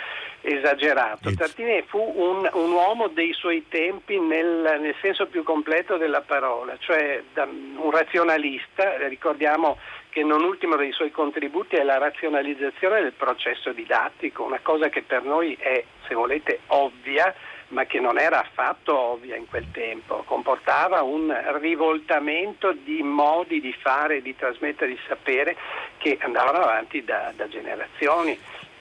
esagerato. 0.42 1.32
Tartini 1.36 1.84
fu 1.86 2.00
un, 2.00 2.50
un, 2.54 2.72
uomo 2.72 3.08
dei 3.10 3.34
suoi 3.34 3.66
tempi 3.68 4.20
nel, 4.20 4.80
nel, 4.80 4.96
senso 5.02 5.28
più 5.28 5.44
completo 5.44 5.98
della 5.98 6.22
parola, 6.22 6.76
cioè 6.80 7.22
un 7.36 7.92
razionalista, 7.92 9.08
ricordiamo 9.08 9.78
che 10.12 10.24
non 10.24 10.43
ultimo 10.43 10.76
dei 10.76 10.91
suoi 10.91 11.10
contributi 11.10 11.78
è 11.78 11.84
la 11.84 11.97
razionalizzazione 11.97 13.02
del 13.02 13.13
processo 13.13 13.71
didattico, 13.71 14.43
una 14.43 14.60
cosa 14.62 14.89
che 14.89 15.04
per 15.04 15.24
noi 15.24 15.56
è, 15.58 15.84
se 16.06 16.13
volete, 16.13 16.60
ovvia, 16.67 17.34
ma 17.69 17.86
che 17.86 18.02
non 18.02 18.19
era 18.19 18.41
affatto 18.41 18.97
ovvia 18.97 19.38
in 19.38 19.47
quel 19.47 19.67
tempo, 19.71 20.24
comportava 20.26 21.02
un 21.02 21.34
rivoltamento 21.62 22.74
di 22.74 23.02
modi 23.02 23.62
di 23.62 23.74
fare 23.74 24.21
di 24.21 24.36
trasmettere 24.36 24.91
il 24.91 25.00
sapere 25.08 25.56
che 25.97 26.17
andavano 26.19 26.58
avanti 26.58 27.04
da, 27.06 27.32
da 27.34 27.47
generazioni. 27.47 28.38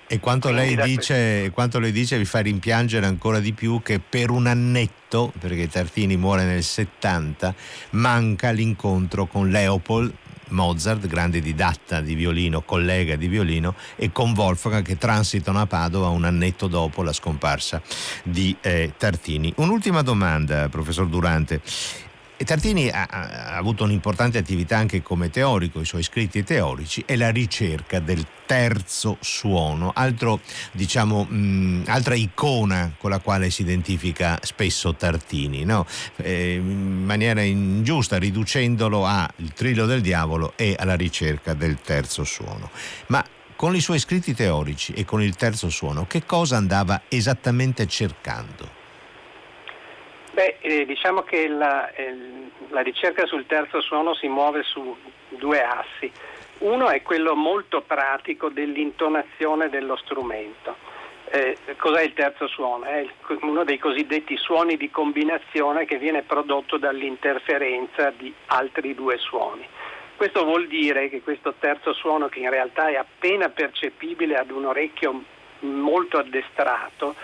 E 0.08 0.18
quanto 0.18 0.50
lei, 0.50 0.74
dice, 0.74 1.52
quanto 1.54 1.78
lei, 1.78 1.92
dice, 1.92 2.18
vi 2.18 2.24
fa 2.24 2.40
rimpiangere 2.40 3.06
ancora 3.06 3.38
di 3.38 3.52
più 3.52 3.80
che 3.80 4.00
per 4.00 4.30
un 4.30 4.48
annetto, 4.48 5.32
perché 5.38 5.68
Tartini 5.68 6.16
muore 6.16 6.42
nel 6.42 6.64
70, 6.64 7.54
manca 7.90 8.50
l'incontro 8.50 9.26
con 9.26 9.50
Leopold, 9.50 10.12
Mozart, 10.50 11.06
grande 11.06 11.40
didatta 11.40 12.00
di 12.00 12.14
violino, 12.14 12.62
collega 12.62 13.16
di 13.16 13.28
violino, 13.28 13.74
e 13.96 14.12
con 14.12 14.32
Wolfgang 14.36 14.84
che 14.84 14.96
transitano 14.96 15.60
a 15.60 15.66
Padova 15.66 16.08
un 16.08 16.24
annetto 16.24 16.66
dopo 16.66 17.02
la 17.02 17.12
scomparsa 17.12 17.80
di 18.22 18.56
eh, 18.60 18.92
Tartini. 18.96 19.52
Un'ultima 19.56 20.02
domanda, 20.02 20.68
professor 20.68 21.06
Durante. 21.06 21.60
E 22.40 22.44
Tartini 22.44 22.88
ha, 22.88 23.04
ha, 23.04 23.56
avuto 23.58 23.84
un'importante 23.84 24.38
attività 24.38 24.78
anche 24.78 25.02
come 25.02 25.28
teorico, 25.28 25.82
i 25.82 25.84
suoi 25.84 26.02
scritti 26.02 26.42
teorici 26.42 27.02
e 27.04 27.18
la 27.18 27.28
ricerca 27.28 28.00
del 28.00 28.26
terzo 28.46 29.18
suono, 29.20 29.92
altro, 29.94 30.40
diciamo, 30.72 31.24
mh, 31.24 31.82
altra 31.88 32.14
icona 32.14 32.94
con 32.96 33.10
la 33.10 33.18
quale 33.18 33.50
si 33.50 33.60
identifica 33.60 34.38
spesso 34.40 34.94
Tartini, 34.94 35.64
no? 35.64 35.84
eh, 36.16 36.54
in 36.54 37.04
maniera 37.04 37.42
ingiusta, 37.42 38.16
riducendolo 38.16 39.04
al 39.04 39.52
trillo 39.54 39.84
del 39.84 40.00
diavolo 40.00 40.54
e 40.56 40.74
alla 40.78 40.96
ricerca 40.96 41.52
del 41.52 41.78
terzo 41.82 42.24
suono. 42.24 42.70
Ma 43.08 43.22
con 43.54 43.76
i 43.76 43.80
suoi 43.80 43.98
scritti 43.98 44.32
teorici 44.32 44.94
e 44.94 45.04
con 45.04 45.22
il 45.22 45.36
terzo 45.36 45.68
suono, 45.68 46.06
che 46.06 46.24
cosa 46.24 46.56
andava 46.56 47.02
esattamente 47.08 47.86
cercando? 47.86 48.79
Beh, 50.32 50.58
eh, 50.60 50.86
diciamo 50.86 51.22
che 51.22 51.48
la, 51.48 51.92
eh, 51.92 52.14
la, 52.68 52.82
ricerca 52.82 53.26
sul 53.26 53.46
terzo 53.46 53.80
suono 53.80 54.14
si 54.14 54.28
muove 54.28 54.62
su 54.62 54.96
due 55.28 55.62
assi. 55.62 56.10
Uno 56.58 56.88
è 56.88 57.02
quello 57.02 57.34
molto 57.34 57.80
pratico 57.80 58.48
dell'intonazione 58.48 59.68
dello 59.68 59.96
strumento. 59.96 60.76
Eh, 61.32 61.56
cos'è 61.76 62.02
il 62.02 62.12
terzo 62.12 62.46
suono? 62.46 62.84
È 62.84 63.06
uno 63.42 63.64
dei 63.64 63.78
cosiddetti 63.78 64.36
suoni 64.36 64.76
di 64.76 64.90
combinazione 64.90 65.84
che 65.84 65.96
viene 65.98 66.22
prodotto 66.22 66.76
dall'interferenza 66.76 68.12
di 68.16 68.32
altri 68.46 68.94
due 68.94 69.16
suoni. 69.18 69.66
Questo 70.16 70.44
vuol 70.44 70.66
dire 70.66 71.08
che 71.08 71.22
questo 71.22 71.54
terzo 71.58 71.92
suono, 71.92 72.28
che 72.28 72.40
in 72.40 72.50
realtà 72.50 72.88
è 72.88 72.96
appena 72.96 73.48
percepibile 73.48 74.36
ad 74.36 74.50
un 74.50 74.66
orecchio 74.66 75.22
molto 75.60 76.18
addestrato, 76.18 77.14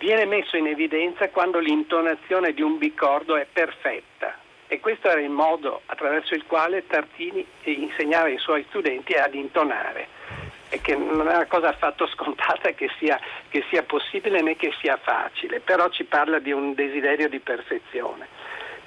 viene 0.00 0.24
messo 0.24 0.56
in 0.56 0.66
evidenza 0.66 1.28
quando 1.28 1.58
l'intonazione 1.58 2.54
di 2.54 2.62
un 2.62 2.78
bicordo 2.78 3.36
è 3.36 3.46
perfetta 3.50 4.34
e 4.66 4.80
questo 4.80 5.08
era 5.10 5.20
il 5.20 5.28
modo 5.28 5.82
attraverso 5.86 6.34
il 6.34 6.44
quale 6.46 6.86
Tartini 6.86 7.44
insegnava 7.64 8.24
ai 8.24 8.38
suoi 8.38 8.64
studenti 8.68 9.12
ad 9.12 9.34
intonare 9.34 10.08
e 10.70 10.80
che 10.80 10.96
non 10.96 11.28
è 11.28 11.34
una 11.34 11.46
cosa 11.46 11.68
affatto 11.68 12.06
scontata 12.06 12.70
che 12.70 12.88
sia, 12.98 13.20
che 13.50 13.62
sia 13.68 13.82
possibile 13.82 14.40
né 14.40 14.56
che 14.56 14.72
sia 14.80 14.96
facile, 14.96 15.60
però 15.60 15.90
ci 15.90 16.04
parla 16.04 16.38
di 16.38 16.52
un 16.52 16.72
desiderio 16.72 17.28
di 17.28 17.40
perfezione. 17.40 18.28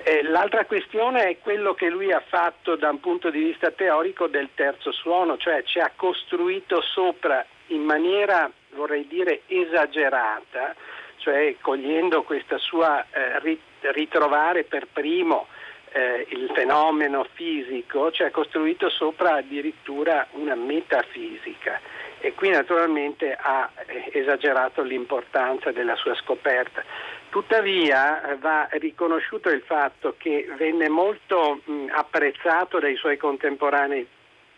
Eh, 0.02 0.24
l'altra 0.24 0.66
questione 0.66 1.26
è 1.26 1.38
quello 1.40 1.76
che 1.76 1.90
lui 1.90 2.12
ha 2.12 2.24
fatto 2.26 2.76
da 2.76 2.90
un 2.90 3.00
punto 3.00 3.30
di 3.30 3.44
vista 3.44 3.70
teorico 3.70 4.28
del 4.28 4.50
terzo 4.56 4.92
suono, 4.92 5.38
cioè 5.38 5.62
ci 5.64 5.80
ha 5.80 5.92
costruito 5.96 6.82
sopra 6.82 7.46
in 7.68 7.84
maniera, 7.84 8.50
vorrei 8.72 9.06
dire, 9.08 9.42
esagerata, 9.48 10.76
cioè 11.24 11.56
cogliendo 11.62 12.24
questa 12.24 12.58
sua 12.58 13.06
eh, 13.12 13.58
ritrovare 13.94 14.66
per 14.66 14.88
primo 14.92 15.48
eh, 15.94 16.28
il 16.30 16.52
fenomeno 16.54 17.26
fisico, 17.34 18.12
cioè 18.12 18.28
ha 18.28 18.32
costruito 18.32 18.90
sopra 18.90 19.36
addirittura 19.36 20.28
una 20.32 20.56
metafisica 20.56 21.80
e 22.20 22.34
qui 22.34 22.50
naturalmente 22.50 23.38
ha 23.40 23.72
eh, 23.86 24.10
esagerato 24.12 24.82
l'importanza 24.82 25.72
della 25.72 25.96
sua 25.96 26.14
scoperta. 26.16 26.84
Tuttavia 27.30 28.32
eh, 28.32 28.38
va 28.38 28.68
riconosciuto 28.72 29.50
il 29.50 29.62
fatto 29.62 30.16
che 30.18 30.46
venne 30.58 30.90
molto 30.90 31.62
mh, 31.64 31.86
apprezzato 31.92 32.80
dai 32.80 32.98
suoi 32.98 33.16
contemporanei, 33.16 34.06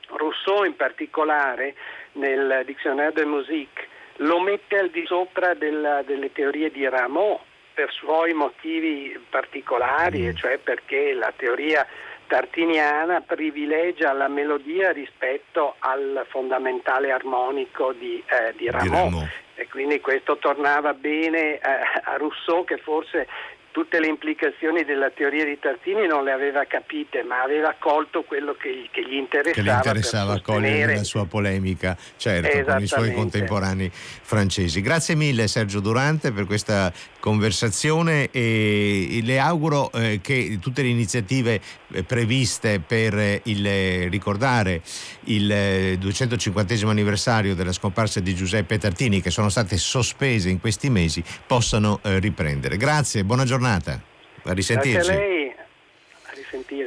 Rousseau 0.08 0.64
in 0.64 0.76
particolare 0.76 1.76
nel 2.14 2.64
Dictionnaire 2.66 3.14
de 3.14 3.26
Musique 3.26 3.94
lo 4.18 4.40
mette 4.40 4.78
al 4.78 4.90
di 4.90 5.06
sopra 5.06 5.54
della, 5.54 6.02
delle 6.04 6.32
teorie 6.32 6.72
di 6.72 6.88
Rameau 6.88 7.40
per 7.74 7.92
suoi 7.92 8.34
motivi 8.34 9.20
particolari, 9.30 10.22
mm. 10.22 10.28
e 10.28 10.36
cioè 10.36 10.58
perché 10.58 11.14
la 11.14 11.34
teoria 11.36 11.86
tartiniana 12.28 13.22
privilegia 13.22 14.14
la 14.14 14.28
melodia 14.28 14.92
rispetto 14.92 15.76
al 15.80 16.26
fondamentale 16.30 17.12
armonico 17.12 17.94
di, 17.94 18.24
eh, 18.26 18.54
di, 18.56 18.70
Rameau. 18.70 18.90
di 18.90 18.96
Rameau. 18.96 19.28
E 19.58 19.68
quindi 19.70 20.02
questo 20.02 20.38
tornava 20.38 20.94
bene 20.94 21.56
eh, 21.56 21.62
a 22.04 22.16
Rousseau 22.18 22.66
che 22.66 22.78
forse 22.78 23.28
tutte 23.76 24.00
le 24.00 24.08
implicazioni 24.08 24.86
della 24.86 25.10
teoria 25.10 25.44
di 25.44 25.60
Tartini 25.60 26.08
non 26.08 26.24
le 26.24 26.32
aveva 26.32 26.64
capite, 26.64 27.24
ma 27.24 27.42
aveva 27.42 27.76
colto 27.78 28.24
quello 28.24 28.54
che, 28.54 28.88
che 28.90 29.02
gli 29.02 29.16
interessava. 29.16 29.54
Che 29.54 29.70
le 29.70 29.76
interessava 29.76 30.40
cogliere 30.40 30.96
la 30.96 31.04
sua 31.04 31.26
polemica, 31.26 31.98
certo, 32.16 32.72
con 32.72 32.82
i 32.82 32.88
suoi 32.88 33.12
contemporanei 33.12 33.92
francesi. 33.92 34.80
Grazie 34.80 35.16
mille 35.16 35.50
Sergio 35.50 35.82
Durante 35.82 36.32
per 36.32 36.46
questa 36.46 36.90
conversazione 37.26 38.30
e 38.30 39.20
le 39.24 39.40
auguro 39.40 39.92
eh, 39.94 40.20
che 40.22 40.60
tutte 40.62 40.84
le 40.84 40.90
iniziative 40.90 41.60
eh, 41.92 42.04
previste 42.04 42.80
per 42.80 43.42
il, 43.46 44.10
ricordare 44.12 44.84
il 45.24 45.98
250 45.98 46.74
eh, 46.76 46.88
anniversario 46.88 47.56
della 47.56 47.72
scomparsa 47.72 48.20
di 48.20 48.36
Giuseppe 48.36 48.78
Tartini, 48.78 49.22
che 49.22 49.32
sono 49.32 49.50
state 49.50 49.76
sospese 49.78 50.50
in 50.50 50.60
questi 50.60 50.92
mesi, 50.92 51.24
possano 51.48 52.00
eh, 52.04 52.20
riprendere. 52.20 52.78
Grazie, 52.78 53.24
buona 53.24 53.44
giornata. 53.44 54.00
A 54.44 54.54
risentirci. 54.54 54.94
Grazie 54.94 55.14
a 55.14 55.18
lei, 55.18 55.50
a 55.50 56.32
risentirci. 56.36 56.85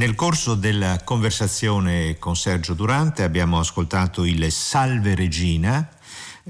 Nel 0.00 0.14
corso 0.14 0.54
della 0.54 1.02
conversazione 1.04 2.16
con 2.18 2.34
Sergio 2.34 2.72
Durante 2.72 3.22
abbiamo 3.22 3.58
ascoltato 3.58 4.24
il 4.24 4.50
Salve 4.50 5.14
Regina 5.14 5.86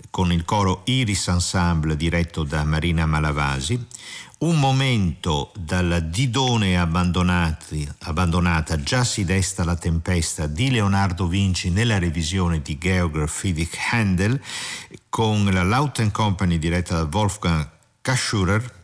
con 0.09 0.31
il 0.31 0.45
coro 0.45 0.83
Iris 0.85 1.27
Ensemble 1.27 1.97
diretto 1.97 2.45
da 2.45 2.63
Marina 2.63 3.07
Malavasi, 3.07 3.87
un 4.39 4.57
momento 4.57 5.51
dalla 5.59 5.99
Didone 5.99 6.79
abbandonata 6.79 8.83
Già 8.85 9.03
si 9.03 9.25
desta 9.25 9.65
la 9.65 9.75
tempesta 9.75 10.47
di 10.47 10.71
Leonardo 10.71 11.27
Vinci 11.27 11.71
nella 11.71 11.99
revisione 11.99 12.63
di 12.63 12.79
Georg 12.79 13.27
Friedrich 13.27 13.77
Handel 13.91 14.41
con 15.09 15.45
la 15.47 15.65
Lauten 15.65 16.13
Company 16.13 16.57
diretta 16.57 17.03
da 17.03 17.09
Wolfgang 17.11 17.69
Kaschurer 18.01 18.79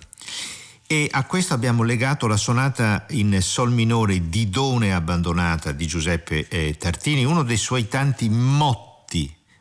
e 0.86 1.08
a 1.10 1.24
questo 1.24 1.54
abbiamo 1.54 1.82
legato 1.82 2.26
la 2.26 2.36
sonata 2.36 3.06
in 3.10 3.40
sol 3.42 3.72
minore 3.72 4.28
Didone 4.28 4.94
abbandonata 4.94 5.72
di 5.72 5.86
Giuseppe 5.86 6.46
eh, 6.48 6.76
Tartini, 6.78 7.24
uno 7.24 7.42
dei 7.42 7.56
suoi 7.56 7.88
tanti 7.88 8.28
motti 8.28 8.85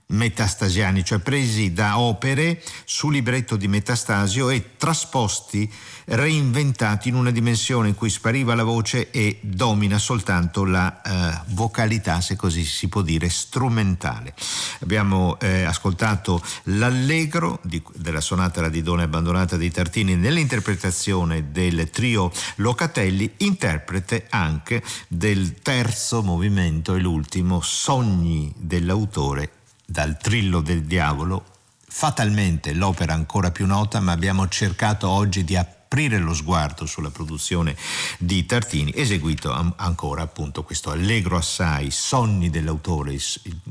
metastasiani, 0.07 1.03
cioè 1.03 1.19
presi 1.19 1.73
da 1.73 1.97
opere 1.97 2.61
su 2.83 3.09
libretto 3.09 3.55
di 3.55 3.67
Metastasio 3.67 4.49
e 4.49 4.75
trasposti, 4.77 5.71
reinventati 6.05 7.09
in 7.09 7.15
una 7.15 7.31
dimensione 7.31 7.89
in 7.89 7.95
cui 7.95 8.09
spariva 8.09 8.53
la 8.53 8.63
voce 8.63 9.09
e 9.09 9.39
domina 9.41 9.97
soltanto 9.97 10.63
la 10.63 11.01
eh, 11.01 11.41
vocalità, 11.47 12.21
se 12.21 12.35
così 12.35 12.63
si 12.63 12.87
può 12.87 13.01
dire, 13.01 13.29
strumentale. 13.29 14.35
Abbiamo 14.81 15.39
eh, 15.39 15.63
ascoltato 15.63 16.41
l'allegro 16.63 17.59
di, 17.63 17.81
della 17.95 18.21
sonata 18.21 18.61
La 18.61 18.69
Didone 18.69 19.03
abbandonata 19.03 19.57
di 19.57 19.71
Tartini 19.71 20.15
nell'interpretazione 20.15 21.51
del 21.51 21.89
trio 21.89 22.31
Locatelli, 22.57 23.33
interprete 23.37 24.27
anche 24.29 24.83
del 25.07 25.61
terzo 25.61 26.21
movimento 26.21 26.93
e 26.93 26.99
l'ultimo, 26.99 27.61
Sogni 27.61 28.53
dell'autore 28.55 29.63
dal 29.85 30.17
Trillo 30.17 30.61
del 30.61 30.83
Diavolo, 30.83 31.45
fatalmente 31.87 32.73
l'opera 32.73 33.13
ancora 33.13 33.51
più 33.51 33.65
nota, 33.65 33.99
ma 33.99 34.11
abbiamo 34.11 34.47
cercato 34.49 35.07
oggi 35.07 35.43
di 35.43 35.55
aprire 35.55 36.17
lo 36.17 36.33
sguardo 36.33 36.85
sulla 36.85 37.09
produzione 37.09 37.73
di 38.19 38.45
Tartini, 38.45 38.91
eseguito 38.93 39.53
ancora 39.77 40.23
appunto 40.23 40.63
questo 40.63 40.91
allegro 40.91 41.37
assai, 41.37 41.91
sonni 41.91 42.49
dell'autore, 42.49 43.17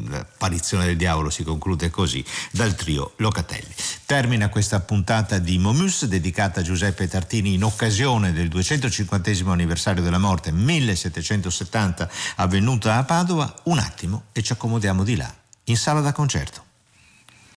l'apparizione 0.08 0.86
del 0.86 0.96
diavolo 0.96 1.28
si 1.28 1.42
conclude 1.42 1.90
così, 1.90 2.24
dal 2.50 2.74
trio 2.74 3.12
Locatelli. 3.16 3.74
Termina 4.06 4.48
questa 4.48 4.80
puntata 4.80 5.38
di 5.38 5.58
Momus 5.58 6.06
dedicata 6.06 6.60
a 6.60 6.62
Giuseppe 6.62 7.08
Tartini 7.08 7.52
in 7.52 7.64
occasione 7.64 8.32
del 8.32 8.48
250 8.48 9.50
anniversario 9.50 10.02
della 10.02 10.16
morte 10.16 10.50
1770 10.50 12.08
avvenuta 12.36 12.96
a 12.96 13.04
Padova, 13.04 13.54
un 13.64 13.78
attimo 13.78 14.24
e 14.32 14.42
ci 14.42 14.52
accomodiamo 14.52 15.04
di 15.04 15.16
là 15.16 15.42
in 15.64 15.76
sala 15.76 16.00
da 16.00 16.12
concerto. 16.12 16.63